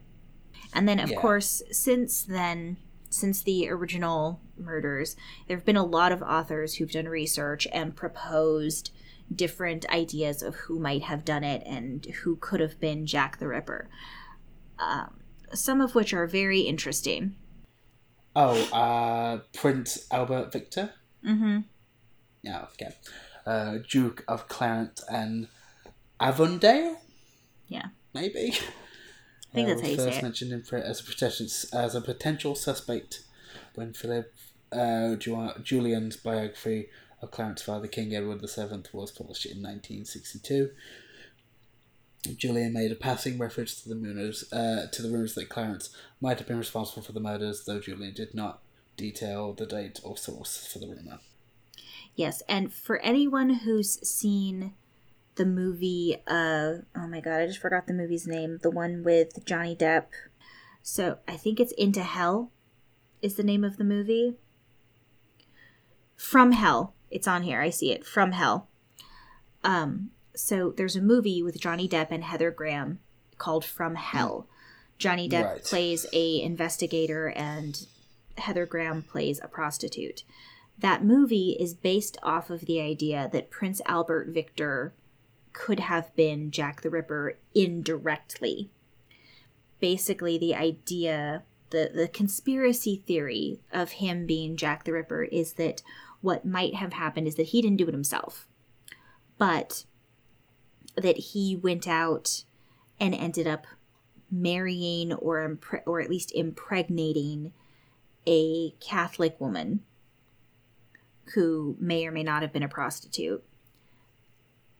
And 0.76 0.86
then, 0.86 1.00
of 1.00 1.10
Yeah. 1.10 1.20
course, 1.20 1.62
since 1.72 2.22
then, 2.22 2.76
since 3.08 3.42
the 3.42 3.68
original 3.70 4.40
murders, 4.58 5.16
there 5.48 5.56
have 5.56 5.64
been 5.64 5.76
a 5.76 5.84
lot 5.84 6.12
of 6.12 6.20
authors 6.22 6.74
who've 6.74 6.90
done 6.90 7.08
research 7.08 7.66
and 7.72 7.96
proposed 7.96 8.90
different 9.34 9.88
ideas 9.88 10.42
of 10.42 10.54
who 10.54 10.78
might 10.78 11.02
have 11.04 11.24
done 11.24 11.42
it 11.42 11.62
and 11.66 12.04
who 12.22 12.36
could 12.36 12.60
have 12.60 12.78
been 12.78 13.06
Jack 13.06 13.38
the 13.38 13.48
Ripper. 13.48 13.88
Um, 14.78 15.20
some 15.54 15.80
of 15.80 15.94
which 15.94 16.12
are 16.12 16.26
very 16.26 16.60
interesting. 16.60 17.34
Oh, 18.36 18.60
uh, 18.70 19.38
Prince 19.54 20.06
Albert 20.10 20.52
Victor. 20.52 20.90
Mm-hmm. 21.24 21.60
Yeah, 22.42 22.66
okay. 22.74 22.94
Uh, 23.46 23.78
Duke 23.88 24.24
of 24.28 24.46
Clarence 24.48 25.02
and 25.10 25.48
Avondale. 26.20 27.00
Yeah. 27.66 27.86
maybe. 28.12 28.52
Think 29.56 29.68
that's 29.68 29.80
how 29.80 29.86
you 29.88 29.96
was 29.96 30.04
say 30.04 30.10
first 30.10 30.18
it. 30.18 30.22
mentioned 30.22 30.52
in, 30.52 30.62
pre- 30.62 30.80
as 30.80 31.00
a 31.00 31.04
potential 31.04 31.46
as 31.72 31.94
a 31.94 32.00
potential 32.00 32.54
suspect 32.54 33.24
when 33.74 33.92
Philip 33.92 34.32
uh, 34.72 35.16
Ju- 35.16 35.52
Jullian's 35.62 36.16
biography 36.16 36.88
of 37.22 37.30
Clarence's 37.30 37.64
father, 37.64 37.86
King 37.88 38.14
Edward 38.14 38.40
VII, 38.40 38.84
was 38.92 39.10
published 39.10 39.46
in 39.46 39.62
1962. 39.62 40.70
Jullian 42.34 42.72
made 42.72 42.92
a 42.92 42.96
passing 42.96 43.38
reference 43.38 43.80
to 43.82 43.88
the 43.88 43.94
rumors, 43.94 44.52
uh, 44.52 44.86
to 44.92 45.02
the 45.02 45.08
rumors 45.08 45.34
that 45.34 45.48
Clarence 45.48 45.90
might 46.20 46.38
have 46.38 46.48
been 46.48 46.58
responsible 46.58 47.02
for 47.02 47.12
the 47.12 47.20
murders, 47.20 47.64
though 47.64 47.80
Jullian 47.80 48.14
did 48.14 48.34
not 48.34 48.60
detail 48.96 49.52
the 49.52 49.66
date 49.66 50.00
or 50.02 50.16
source 50.16 50.66
for 50.66 50.78
the 50.78 50.88
rumor. 50.88 51.20
Yes, 52.14 52.42
and 52.48 52.72
for 52.72 52.98
anyone 52.98 53.50
who's 53.50 54.06
seen 54.08 54.74
the 55.37 55.46
movie, 55.46 56.16
uh, 56.27 56.75
oh 56.96 57.07
my 57.09 57.20
god, 57.20 57.40
I 57.40 57.46
just 57.46 57.59
forgot 57.61 57.87
the 57.87 57.94
movie's 57.94 58.27
name. 58.27 58.59
The 58.62 58.70
one 58.70 59.03
with 59.05 59.44
Johnny 59.44 59.77
Depp. 59.77 60.07
So 60.83 61.18
I 61.29 61.37
think 61.37 61.61
it's 61.61 61.72
Into 61.72 62.03
Hell, 62.03 62.53
is 63.22 63.35
the 63.35 63.42
name 63.42 63.64
of 63.64 63.77
the 63.77 63.85
movie. 63.85 64.37
From 66.16 66.53
Hell. 66.53 66.94
It's 67.11 67.29
on 67.29 67.42
here. 67.42 67.61
I 67.61 67.70
see 67.70 67.92
it. 67.92 68.05
From 68.05 68.33
Hell. 68.33 68.68
Um, 69.62 70.11
so 70.35 70.72
there's 70.77 70.96
a 70.96 71.03
movie 71.03 71.42
with 71.42 71.61
Johnny 71.61 71.88
Depp 71.88 72.09
and 72.11 72.25
Heather 72.25 72.51
Graham 72.51 73.01
called 73.38 73.64
From 73.64 73.94
Hell. 73.94 74.49
Johnny 74.99 75.29
Depp 75.29 75.44
Right. 75.44 75.64
plays 75.64 76.07
a 76.12 76.40
investigator 76.40 77.29
and 77.29 77.87
Heather 78.38 78.66
Graham 78.66 79.03
plays 79.03 79.40
a 79.42 79.49
prostitute. 79.49 80.25
That 80.79 81.05
movie 81.05 81.57
is 81.59 81.75
based 81.75 82.18
off 82.22 82.51
of 82.51 82.62
the 82.66 82.81
idea 82.81 83.29
that 83.33 83.51
Prince 83.51 83.81
Albert 83.87 84.29
Victor 84.29 84.94
could 85.56 85.80
have 85.80 86.14
been 86.14 86.50
Jack 86.50 86.82
the 86.82 86.90
Ripper 86.90 87.38
indirectly. 87.54 88.70
Basically, 89.80 90.36
the 90.36 90.54
idea, 90.54 91.44
the, 91.70 91.90
the 91.94 92.08
conspiracy 92.08 93.02
theory 93.06 93.60
of 93.72 93.92
him 93.92 94.26
being 94.26 94.58
Jack 94.58 94.84
the 94.84 94.92
Ripper 94.92 95.24
is 95.24 95.54
that 95.54 95.82
what 96.20 96.44
might 96.44 96.74
have 96.74 96.92
happened 96.92 97.26
is 97.26 97.36
that 97.36 97.46
he 97.46 97.62
didn't 97.62 97.78
do 97.78 97.88
it 97.88 97.94
himself, 97.94 98.46
but 99.38 99.84
that 100.94 101.16
he 101.16 101.56
went 101.56 101.88
out 101.88 102.44
and 103.00 103.14
ended 103.14 103.46
up 103.46 103.66
marrying 104.30 105.14
or 105.14 105.48
impre- 105.48 105.82
or 105.86 106.00
at 106.00 106.10
least 106.10 106.32
impregnating 106.34 107.52
a 108.26 108.72
Catholic 108.80 109.40
woman 109.40 109.80
who 111.34 111.76
may 111.80 112.06
or 112.06 112.12
may 112.12 112.22
not 112.22 112.42
have 112.42 112.52
been 112.52 112.62
a 112.62 112.68
prostitute, 112.68 113.42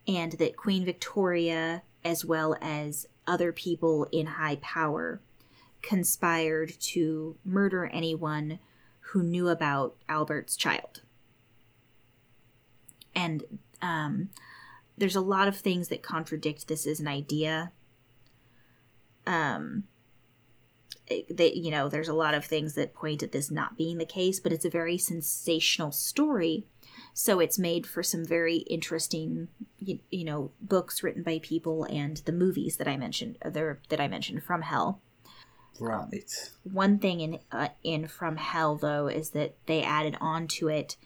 and 0.07 0.33
that 0.33 0.57
Queen 0.57 0.85
Victoria, 0.85 1.83
as 2.05 2.25
well 2.25 2.57
as 2.61 3.07
other 3.27 3.53
people 3.53 4.07
in 4.13 4.27
high 4.27 4.57
power, 4.57 5.21
conspired 5.83 6.73
to 6.81 7.37
murder 7.45 7.87
anyone 7.87 8.59
who 9.01 9.23
knew 9.23 9.49
about 9.49 9.97
Albert's 10.09 10.57
child. 10.57 11.03
And 13.15 13.45
um, 13.81 14.31
there's 14.99 15.17
a 15.17 15.21
lot 15.21 15.49
of 15.49 15.57
things 15.57 15.89
that 15.89 16.03
contradict 16.03 16.69
this 16.69 16.87
as 16.87 17.01
an 17.01 17.09
idea. 17.09 17.73
Um, 19.27 19.85
that 21.31 21.57
you 21.57 21.71
know 21.71 21.89
there's 21.89 22.09
a 22.09 22.15
lot 22.15 22.35
of 22.35 22.45
things 22.45 22.75
that 22.75 22.95
point 22.95 23.23
at 23.23 23.33
this 23.33 23.51
not 23.51 23.77
being 23.77 23.99
the 23.99 24.05
case 24.05 24.41
but 24.41 24.53
it's 24.53 24.65
a 24.65 24.71
very 24.71 24.99
sensational 24.99 25.93
story 25.93 26.67
so 27.19 27.41
it's 27.41 27.59
made 27.59 27.87
for 27.87 28.03
some 28.03 28.27
very 28.27 28.57
interesting 28.69 29.49
you, 29.79 29.99
you 30.11 30.23
know 30.23 30.51
books 30.61 31.03
written 31.03 31.23
by 31.23 31.41
people 31.43 31.85
and 31.85 32.19
the 32.27 32.33
movies 32.33 32.77
that 32.77 32.87
i 32.87 32.95
mentioned 32.97 33.39
other 33.43 33.81
that 33.89 34.01
i 34.01 34.07
mentioned 34.07 34.43
from 34.43 34.63
hell 34.63 35.01
Right. 35.81 36.31
one 36.63 36.99
thing 36.99 37.21
in 37.21 37.39
uh, 37.53 37.69
in 37.83 38.07
from 38.09 38.37
hell 38.37 38.77
though 38.77 39.09
is 39.09 39.31
that 39.31 39.55
they 39.67 39.83
added 39.83 40.17
on 40.21 40.47
to 40.59 40.69
it 40.69 40.97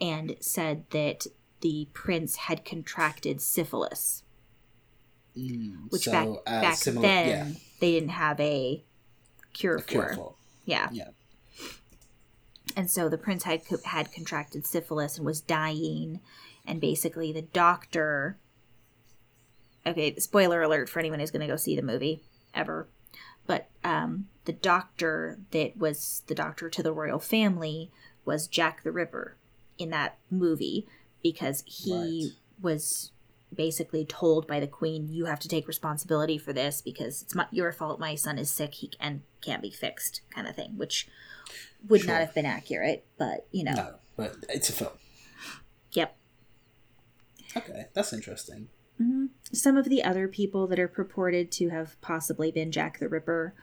and 0.00 0.36
said 0.40 0.84
that 0.90 1.26
the 1.60 1.88
prince 1.94 2.36
had 2.36 2.64
contracted 2.64 3.40
syphilis 3.40 4.22
Mm, 5.36 5.90
which 5.90 6.04
so, 6.04 6.12
back 6.12 6.28
uh, 6.46 6.60
back 6.60 6.76
similar, 6.76 7.08
then 7.08 7.28
yeah, 7.28 7.46
they 7.80 7.90
didn't 7.90 8.10
have 8.10 8.38
a 8.38 8.84
cure 9.52 9.76
a 9.76 9.80
for 9.80 9.88
cure 9.88 10.12
for. 10.14 10.34
yeah 10.64 10.88
Yeah. 10.92 11.08
And 12.76 12.90
so 12.90 13.08
the 13.08 13.18
prince 13.18 13.44
had 13.44 13.66
co- 13.66 13.76
had 13.84 14.12
contracted 14.12 14.66
syphilis 14.66 15.16
and 15.16 15.26
was 15.26 15.40
dying. 15.40 16.20
And 16.66 16.80
basically 16.80 17.30
the 17.32 17.42
doctor 17.42 18.38
okay 19.86 20.14
spoiler 20.16 20.62
alert 20.62 20.88
for 20.88 20.98
anyone 20.98 21.20
who's 21.20 21.30
going 21.30 21.46
to 21.46 21.52
go 21.52 21.56
see 21.56 21.76
the 21.76 21.82
movie 21.82 22.22
ever 22.54 22.88
but 23.46 23.68
um, 23.84 24.28
the 24.46 24.52
doctor 24.52 25.38
that 25.50 25.76
was 25.76 26.22
the 26.26 26.34
doctor 26.34 26.70
to 26.70 26.82
the 26.82 26.92
royal 26.92 27.18
family 27.18 27.90
was 28.24 28.46
jack 28.48 28.82
the 28.82 28.90
ripper 28.92 29.36
in 29.76 29.90
that 29.90 30.16
movie 30.30 30.86
because 31.22 31.62
he 31.66 31.92
Right. 32.32 32.32
was 32.62 33.10
basically 33.54 34.04
told 34.06 34.46
by 34.46 34.58
the 34.58 34.66
queen 34.66 35.08
you 35.10 35.26
have 35.26 35.40
to 35.40 35.48
take 35.48 35.68
responsibility 35.68 36.38
for 36.38 36.52
this 36.54 36.80
because 36.80 37.22
it's 37.22 37.34
my, 37.34 37.46
your 37.50 37.70
fault. 37.72 38.00
My 38.00 38.14
son 38.14 38.38
is 38.38 38.50
sick. 38.50 38.74
He 38.74 38.90
and 38.98 39.20
can't 39.42 39.62
be 39.62 39.70
fixed 39.70 40.22
kind 40.34 40.48
of 40.48 40.56
thing 40.56 40.76
which 40.76 41.06
would 41.88 42.00
Sure. 42.02 42.10
not 42.12 42.20
have 42.20 42.34
been 42.34 42.46
accurate 42.46 43.06
but 43.18 43.46
you 43.52 43.64
know 43.64 43.72
No, 43.74 43.94
but 44.16 44.36
it's 44.48 44.68
a 44.68 44.72
film. 44.72 44.92
yep 45.92 46.16
Okay, 47.56 47.86
that's 47.94 48.12
interesting. 48.12 48.68
Mhm. 49.00 49.28
Some 49.52 49.76
of 49.76 49.88
the 49.88 50.02
other 50.02 50.26
people 50.28 50.66
that 50.66 50.78
are 50.80 50.88
purported 50.88 51.52
to 51.52 51.68
have 51.68 52.00
possibly 52.00 52.50
been 52.50 52.72
Jack 52.72 52.98
the 52.98 53.08
Ripper 53.08 53.54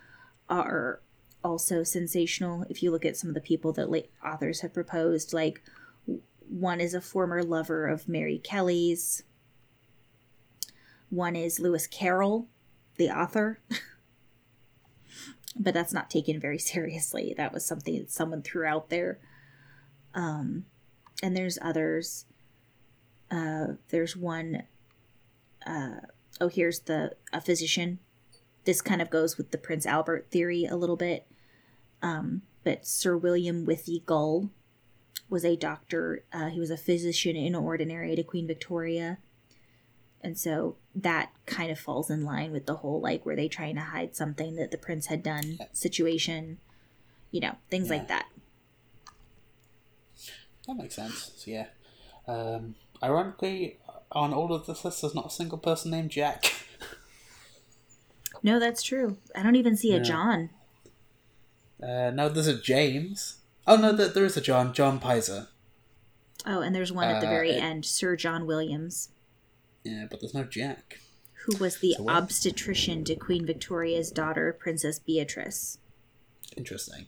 are 0.50 1.02
also 1.44 1.84
sensational. 1.84 2.66
If 2.70 2.82
you 2.84 2.92
look 2.92 3.04
at 3.06 3.18
some 3.18 3.30
of 3.30 3.34
the 3.34 3.42
people 3.42 3.74
that 3.74 3.90
late 3.90 4.10
authors 4.26 4.62
have 4.62 4.74
proposed, 4.74 5.34
like 5.34 5.62
one 6.48 6.80
is 6.80 6.94
a 6.94 7.02
former 7.02 7.44
lover 7.44 7.88
of 7.88 8.08
Mary 8.08 8.38
Kelly's, 8.40 9.24
one 11.10 11.36
is 11.36 11.60
Lewis 11.60 11.88
Carroll, 11.88 12.48
the 12.96 13.10
author. 13.10 13.60
but 15.60 15.74
that's 15.74 15.94
not 15.94 16.10
taken 16.10 16.40
very 16.40 16.58
seriously. 16.74 17.34
That 17.36 17.54
was 17.54 17.66
something 17.66 17.98
that 17.98 18.12
someone 18.12 18.42
threw 18.42 18.66
out 18.66 18.90
there. 18.90 19.20
Um, 20.14 20.66
and 21.24 21.36
there's 21.36 21.58
others. 21.62 22.26
Uh, 23.30 23.74
there's 23.90 24.18
one 24.18 24.64
uh, 25.66 26.02
oh, 26.40 26.48
here's 26.48 26.82
the 26.82 27.12
a 27.34 27.42
physician. 27.42 28.00
This 28.66 28.82
kind 28.82 29.02
of 29.02 29.10
goes 29.10 29.38
with 29.38 29.52
the 29.52 29.58
Prince 29.58 29.86
Albert 29.86 30.28
theory 30.32 30.66
a 30.66 30.76
little 30.76 30.98
bit. 30.98 31.28
Um, 32.02 32.44
but 32.64 32.86
Sir 32.86 33.18
William 33.18 33.66
Withey 33.66 34.04
Gull 34.06 34.50
was 35.30 35.46
a 35.46 35.56
doctor. 35.56 36.26
Uh, 36.32 36.48
he 36.48 36.60
was 36.60 36.70
a 36.70 36.78
physician 36.78 37.36
in 37.36 37.56
ordinary 37.56 38.16
to 38.16 38.24
Queen 38.24 38.48
Victoria. 38.48 39.18
And 40.22 40.38
so 40.38 40.78
that 40.96 41.32
kind 41.46 41.72
of 41.72 41.80
falls 41.80 42.10
in 42.10 42.24
line 42.26 42.52
with 42.52 42.66
the 42.66 42.76
whole 42.76 43.00
like, 43.02 43.26
were 43.26 43.36
they 43.36 43.48
trying 43.48 43.76
to 43.76 43.82
hide 43.82 44.16
something 44.16 44.56
that 44.56 44.72
the 44.72 44.78
prince 44.78 45.08
had 45.08 45.24
done 45.24 45.60
situation? 45.72 46.58
You 47.32 47.42
know, 47.42 47.56
things 47.70 47.88
Yeah. 47.90 47.98
like 47.98 48.08
that. 48.10 48.28
That 50.68 50.76
makes 50.76 50.96
sense. 50.96 51.32
So 51.38 51.50
yeah. 51.52 51.68
Um, 52.28 52.76
ironically, 53.02 53.80
on 54.12 54.34
all 54.34 54.54
of 54.54 54.66
this 54.66 54.86
list, 54.86 55.02
there's 55.02 55.16
not 55.16 55.28
a 55.28 55.30
single 55.32 55.58
person 55.58 55.92
named 55.92 56.12
Jack. 56.12 56.54
No, 58.44 58.60
that's 58.60 58.82
true. 58.84 59.18
I 59.36 59.44
don't 59.44 59.56
even 59.56 59.76
see 59.78 59.92
a 59.94 59.98
Yeah. 59.98 60.04
John. 60.04 60.50
Uh, 61.82 62.12
no, 62.12 62.28
there's 62.30 62.48
a 62.48 62.60
James. 62.60 63.38
Oh 63.68 63.76
no, 63.76 63.92
there, 63.92 64.08
there 64.10 64.26
is 64.26 64.36
a 64.38 64.42
John. 64.42 64.74
John 64.74 65.00
Pizer. 65.00 65.48
Oh, 66.46 66.62
and 66.62 66.76
there's 66.76 66.92
one 66.92 67.08
at 67.08 67.22
the 67.22 67.28
Uh, 67.28 67.32
very 67.32 67.52
it- 67.52 67.62
end, 67.62 67.86
Sir 67.86 68.16
John 68.16 68.46
Williams. 68.48 69.10
Yeah, 69.84 70.06
but 70.10 70.20
there's 70.22 70.34
no 70.34 70.44
Jack. 70.44 71.00
who 71.46 71.58
was 71.58 71.80
the 71.80 71.96
So 71.98 72.08
obstetrician 72.10 73.04
to 73.06 73.16
Queen 73.16 73.46
Victoria's 73.46 74.12
daughter, 74.12 74.56
Princess 74.58 75.00
Beatrice. 75.00 75.78
Interesting. 76.58 77.08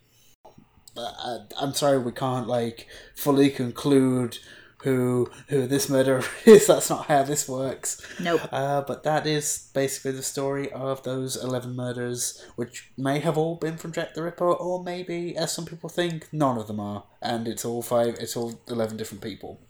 But 0.96 1.14
uh, 1.24 1.40
I'm 1.60 1.74
sorry, 1.74 1.98
we 1.98 2.12
can't 2.12 2.48
like 2.48 2.88
fully 3.16 3.50
conclude 3.50 4.38
who 4.84 5.30
who 5.48 5.66
this 5.66 5.90
murderer 5.90 6.24
is. 6.46 6.68
That's 6.68 6.90
not 6.90 7.06
how 7.08 7.24
this 7.24 7.48
works. 7.48 8.02
Nope. 8.20 8.42
Uh, 8.52 8.82
but 8.82 9.04
that 9.04 9.26
is 9.26 9.70
basically 9.74 10.12
the 10.12 10.24
story 10.24 10.72
of 10.72 11.04
those 11.04 11.36
11 11.42 11.76
murders, 11.76 12.44
which 12.58 12.92
may 12.98 13.20
have 13.20 13.38
all 13.38 13.56
been 13.56 13.78
from 13.78 13.92
Jack 13.92 14.14
the 14.14 14.24
Ripper, 14.24 14.52
or 14.52 14.84
maybe, 14.84 15.36
as 15.38 15.52
some 15.54 15.66
people 15.66 15.90
think, 15.90 16.28
none 16.32 16.58
of 16.58 16.68
them 16.68 16.80
are. 16.80 17.06
And 17.22 17.48
it's 17.48 17.66
all 17.66 17.82
five, 17.82 18.16
it's 18.20 18.36
all 18.36 18.60
11 18.68 18.98
different 18.98 19.24
people. 19.24 19.62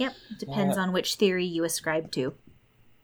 Yep. 0.00 0.14
Depends 0.38 0.76
Uh, 0.76 0.80
on 0.80 0.92
which 0.92 1.14
theory 1.14 1.44
you 1.44 1.62
ascribe 1.64 2.10
to. 2.12 2.34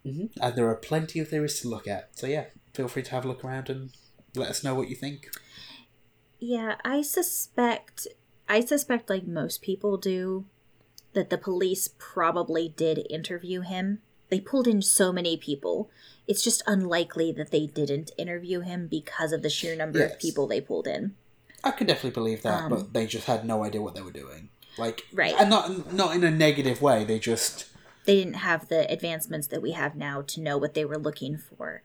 hmm 0.02 0.26
And 0.40 0.56
there 0.56 0.68
are 0.68 0.74
plenty 0.76 1.20
of 1.20 1.28
theories 1.28 1.60
to 1.60 1.68
look 1.68 1.86
at. 1.86 2.16
So, 2.18 2.26
yeah, 2.26 2.46
feel 2.74 2.88
free 2.88 3.02
to 3.04 3.10
have 3.10 3.24
a 3.24 3.28
look 3.28 3.44
around 3.44 3.68
and 3.68 3.90
let 4.34 4.48
us 4.50 4.64
know 4.64 4.74
what 4.74 4.88
you 4.88 4.96
think. 4.96 5.28
Yeah, 6.38 6.76
I 6.84 7.02
suspect 7.02 8.06
I 8.48 8.60
suspect 8.60 9.10
like 9.10 9.26
most 9.26 9.60
people 9.62 9.96
do 9.96 10.46
that 11.14 11.30
the 11.30 11.38
police 11.38 11.88
probably 11.98 12.68
did 12.68 13.06
interview 13.10 13.62
him. 13.62 14.02
They 14.28 14.40
pulled 14.40 14.68
in 14.68 14.82
so 14.82 15.12
many 15.12 15.36
people. 15.36 15.90
It's 16.28 16.42
just 16.42 16.62
unlikely 16.66 17.32
that 17.32 17.50
they 17.50 17.66
didn't 17.66 18.10
interview 18.18 18.60
him 18.60 18.86
because 18.86 19.32
of 19.32 19.42
the 19.42 19.50
sheer 19.50 19.74
number 19.76 19.98
Yes. 19.98 20.12
of 20.14 20.18
people 20.20 20.46
they 20.46 20.60
pulled 20.60 20.86
in. 20.86 21.14
I 21.64 21.70
could 21.72 21.86
definitely 21.88 22.10
believe 22.10 22.42
that, 22.42 22.64
Um, 22.64 22.70
but 22.70 22.92
they 22.92 23.06
just 23.06 23.26
had 23.26 23.44
no 23.44 23.64
idea 23.64 23.82
what 23.82 23.94
they 23.94 24.02
were 24.02 24.12
doing. 24.12 24.50
Like, 24.78 25.06
Right. 25.12 25.34
and 25.38 25.50
not 25.50 25.92
not 25.92 26.14
in 26.14 26.24
a 26.24 26.30
negative 26.30 26.82
way. 26.82 27.04
They 27.04 27.18
just 27.18 27.66
they 28.04 28.16
didn't 28.16 28.34
have 28.34 28.68
the 28.68 28.90
advancements 28.90 29.48
that 29.48 29.62
we 29.62 29.72
have 29.72 29.96
now 29.96 30.22
to 30.22 30.40
know 30.40 30.56
what 30.56 30.74
they 30.74 30.84
were 30.84 30.98
looking 30.98 31.36
for. 31.36 31.82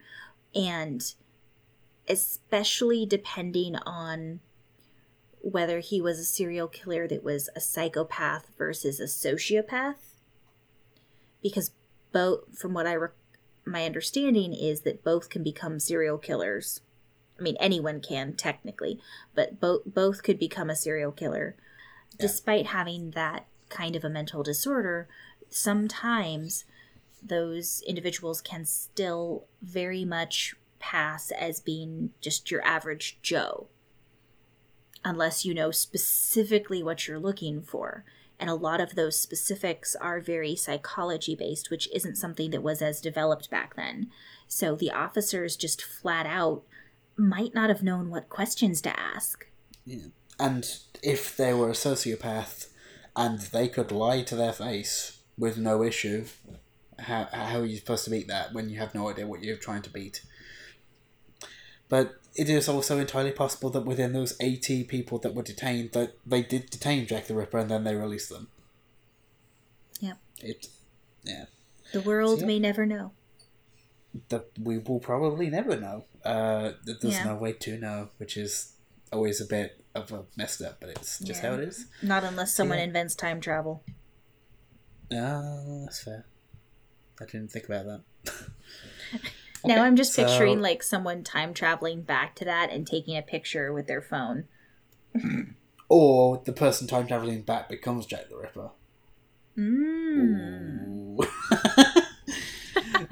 And 0.54 1.02
especially 2.08 3.06
depending 3.06 3.76
on 3.78 4.39
whether 5.42 5.80
he 5.80 6.00
was 6.02 6.20
a 6.20 6.24
serial 6.24 6.68
killer 6.68 7.08
that 7.08 7.24
was 7.24 7.50
a 7.56 7.60
psychopath 7.60 8.48
versus 8.58 9.00
a 9.00 9.06
sociopath. 9.06 9.96
Because 11.42 11.72
both, 12.12 12.58
from 12.58 12.74
what 12.74 12.86
I, 12.86 12.98
my 13.66 13.86
understanding 13.86 14.54
is 14.54 14.82
that 14.82 15.04
both 15.04 15.30
can 15.30 15.42
become 15.42 15.80
serial 15.80 16.20
killers. 16.20 16.82
I 17.39 17.42
mean, 17.42 17.58
anyone 17.60 18.02
can 18.02 18.34
technically, 18.34 19.00
but 19.34 19.60
both 19.60 19.82
both 19.86 20.22
could 20.22 20.38
become 20.38 20.70
a 20.70 20.76
serial 20.76 21.12
killer, 21.12 21.56
despite 22.20 22.68
having 22.68 23.12
that 23.12 23.47
kind 23.70 23.95
of 23.95 24.03
a 24.03 24.09
mental 24.09 24.43
disorder 24.43 25.07
sometimes 25.51 26.66
those 27.22 27.84
individuals 27.86 28.41
can 28.41 28.66
still 28.66 29.45
very 29.62 30.03
much 30.03 30.55
pass 30.80 31.30
as 31.32 31.59
being 31.59 32.12
just 32.20 32.49
your 32.49 32.64
average 32.66 33.20
Joe. 33.22 33.68
Unless 35.03 35.45
you 35.45 35.53
know 35.53 35.72
specifically 35.72 36.82
what 36.82 37.07
you're 37.07 37.20
looking 37.20 37.62
for. 37.62 38.03
And 38.39 38.49
a 38.49 38.55
lot 38.55 38.82
of 38.82 38.95
those 38.95 39.20
specifics 39.20 39.95
are 39.95 40.20
very 40.20 40.55
psychology 40.55 41.36
based, 41.36 41.70
which 41.70 41.88
isn't 41.93 42.16
something 42.16 42.49
that 42.51 42.64
was 42.64 42.82
as 42.82 42.99
developed 42.99 43.51
back 43.51 43.76
then. 43.76 44.09
So 44.47 44.76
the 44.76 44.91
officers 44.91 45.55
just 45.55 45.84
flat 45.84 46.26
out 46.26 46.64
might 47.16 47.53
not 47.53 47.70
have 47.70 47.84
known 47.84 48.09
what 48.09 48.30
questions 48.30 48.82
to 48.82 48.99
ask. 48.99 49.45
Yeah. 49.86 50.07
And 50.42 50.66
if 51.04 51.38
they 51.38 51.54
were 51.54 51.70
a 51.70 51.74
sociopath 51.74 52.70
and 53.16 53.39
they 53.39 53.68
could 53.68 53.92
lie 53.92 54.24
to 54.24 54.36
their 54.36 54.54
face 54.54 55.20
with 55.38 55.60
no 55.60 55.84
issue, 55.84 56.26
how, 56.98 57.28
how 57.32 57.60
are 57.60 57.66
you 57.66 57.78
supposed 57.78 58.06
to 58.06 58.10
beat 58.10 58.28
that 58.28 58.52
when 58.52 58.68
you 58.68 58.80
have 58.80 58.96
no 58.96 59.08
idea 59.08 59.28
what 59.28 59.44
you're 59.44 59.56
trying 59.56 59.84
to 59.84 59.92
beat? 59.92 60.24
But 61.89 62.16
it 62.36 62.50
is 62.50 62.68
also 62.68 62.98
entirely 62.98 63.32
possible 63.32 63.70
that 63.70 63.86
within 63.86 64.14
those 64.14 64.36
80 64.39 64.86
people 64.86 65.20
that 65.20 65.36
were 65.36 65.44
detained, 65.44 65.92
that 65.92 66.14
they 66.26 66.42
did 66.42 66.72
detain 66.72 67.06
Jack 67.06 67.28
the 67.28 67.36
Ripper 67.36 67.60
and 67.60 67.70
then 67.70 67.84
they 67.84 67.94
released 67.96 68.30
them. 68.30 68.48
Yep. 70.00 70.18
It, 70.39 70.68
yeah. 71.24 71.46
The 71.94 72.02
world 72.02 72.39
So, 72.39 72.42
yeah. 72.42 72.48
may 72.48 72.60
never 72.60 72.88
know. 72.88 73.12
That 74.30 74.48
we 74.60 74.80
will 74.80 75.00
probably 75.00 75.52
never 75.52 75.78
know. 75.80 76.06
Uh, 76.26 76.72
there's 76.84 77.04
Yeah. 77.04 77.26
no 77.26 77.36
way 77.36 77.54
to 77.54 77.78
know, 77.78 78.10
which 78.18 78.38
is 78.38 78.72
always 79.14 79.39
a 79.39 79.46
bit 79.46 79.81
of 79.96 80.12
a 80.12 80.24
messed 80.38 80.62
up, 80.62 80.78
but 80.80 80.89
it's 80.89 81.20
just 81.20 81.44
Yeah. 81.44 81.50
how 81.50 81.56
it 81.58 81.68
is. 81.68 81.86
Not 82.02 82.24
unless 82.24 82.54
someone 82.56 82.78
Yeah. 82.78 82.86
invents 82.86 83.16
time 83.16 83.42
travel. 83.42 83.84
Oh, 85.14 85.82
that's 85.86 86.04
fair. 86.04 86.26
I 87.20 87.26
didn't 87.26 87.52
think 87.52 87.66
about 87.66 87.86
that. 87.86 88.02
now 89.66 89.84
I'm 89.84 89.96
just 89.96 90.14
so- 90.14 90.26
picturing 90.26 90.62
like 90.62 90.82
someone 90.84 91.24
time 91.24 91.54
traveling 91.54 92.02
back 92.02 92.36
to 92.36 92.46
that 92.46 92.72
and 92.72 92.88
taking 92.88 93.18
a 93.18 93.22
picture 93.22 93.74
with 93.74 93.88
their 93.88 94.02
phone. 94.02 94.46
Or 95.94 96.42
the 96.46 96.54
person 96.54 96.88
time 96.88 97.06
traveling 97.06 97.42
back 97.42 97.68
becomes 97.68 98.06
Jack 98.06 98.30
the 98.30 98.38
Ripper. 98.38 98.70
Mm. 99.58 101.18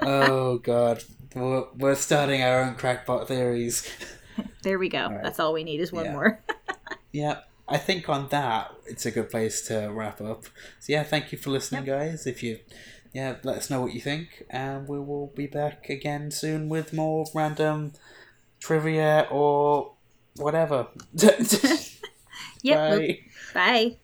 Oh 0.00 0.58
god, 0.58 1.04
we're, 1.34 1.64
we're 1.76 1.94
starting 1.94 2.42
our 2.42 2.62
own 2.62 2.74
crackpot 2.76 3.28
theories. 3.28 3.86
There 4.62 4.78
we 4.78 4.88
go. 4.88 5.08
right. 5.10 5.22
That's 5.22 5.38
all 5.38 5.52
we 5.52 5.62
need 5.64 5.80
is 5.80 5.92
one 5.92 6.06
Yeah. 6.06 6.12
more. 6.12 6.40
Yeah, 7.12 7.40
I 7.68 7.78
think 7.78 8.08
on 8.08 8.28
that 8.28 8.72
it's 8.86 9.06
a 9.06 9.10
good 9.10 9.30
place 9.30 9.62
to 9.68 9.88
wrap 9.92 10.20
up. 10.20 10.44
So 10.80 10.92
yeah, 10.92 11.02
thank 11.02 11.32
you 11.32 11.38
for 11.38 11.50
listening, 11.50 11.84
guys. 11.84 12.26
If 12.26 12.42
you, 12.42 12.58
yeah, 13.12 13.36
let 13.42 13.56
us 13.58 13.70
know 13.70 13.80
what 13.80 13.92
you 13.94 14.00
think, 14.00 14.44
and 14.50 14.86
we 14.88 14.98
will 15.00 15.28
be 15.34 15.46
back 15.46 15.88
again 15.88 16.30
soon 16.30 16.68
with 16.68 16.92
more 16.92 17.26
random 17.34 17.92
trivia 18.60 19.26
or 19.30 19.92
whatever. 20.36 20.88
Yep. 22.62 22.90
we'll- 22.90 22.98
Bye. 23.00 23.18
Bye. 23.54 23.96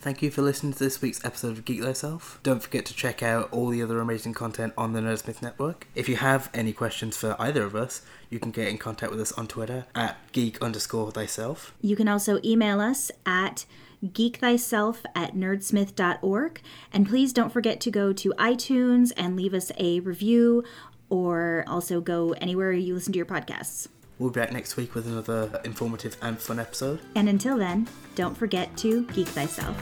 Thank 0.00 0.20
you 0.22 0.30
for 0.32 0.42
listening 0.42 0.72
to 0.72 0.78
this 0.80 1.00
week's 1.00 1.24
episode 1.24 1.58
of 1.58 1.64
Geek 1.64 1.80
Thyself. 1.82 2.40
Don't 2.42 2.60
forget 2.62 2.84
to 2.86 2.94
check 2.94 3.22
out 3.22 3.48
all 3.52 3.68
the 3.68 3.82
other 3.82 4.00
amazing 4.00 4.34
content 4.34 4.72
on 4.76 4.92
the 4.94 5.00
Nerdsmith 5.00 5.42
Network. 5.42 5.86
If 5.94 6.08
you 6.08 6.16
have 6.16 6.50
any 6.52 6.72
questions 6.72 7.16
for 7.16 7.36
either 7.38 7.62
of 7.64 7.76
us, 7.76 8.02
you 8.32 8.38
can 8.38 8.50
get 8.50 8.68
in 8.68 8.78
contact 8.78 9.12
with 9.12 9.20
us 9.20 9.30
on 9.32 9.46
Twitter 9.46 9.84
at 9.94 10.16
geek 10.32 10.60
underscore 10.62 11.12
thyself. 11.12 11.74
You 11.82 11.94
can 11.94 12.08
also 12.08 12.40
email 12.42 12.80
us 12.80 13.10
at 13.26 13.66
geekthyself 14.04 15.04
at 15.14 15.34
nerdsmith.org. 15.34 16.60
And 16.92 17.08
please 17.08 17.32
don't 17.32 17.52
forget 17.52 17.80
to 17.82 17.90
go 17.90 18.12
to 18.14 18.30
iTunes 18.38 19.12
and 19.16 19.36
leave 19.36 19.54
us 19.54 19.70
a 19.78 20.00
review 20.00 20.64
or 21.10 21.64
also 21.68 22.00
go 22.00 22.32
anywhere 22.40 22.72
you 22.72 22.94
listen 22.94 23.12
to 23.12 23.18
your 23.18 23.26
podcasts. 23.26 23.88
We'll 24.18 24.30
be 24.30 24.40
back 24.40 24.52
next 24.52 24.76
week 24.76 24.94
with 24.94 25.06
another 25.06 25.60
informative 25.64 26.16
and 26.22 26.38
fun 26.38 26.58
episode. 26.58 27.00
And 27.14 27.28
until 27.28 27.58
then, 27.58 27.88
don't 28.14 28.36
forget 28.36 28.74
to 28.78 29.04
geek 29.08 29.28
thyself. 29.28 29.76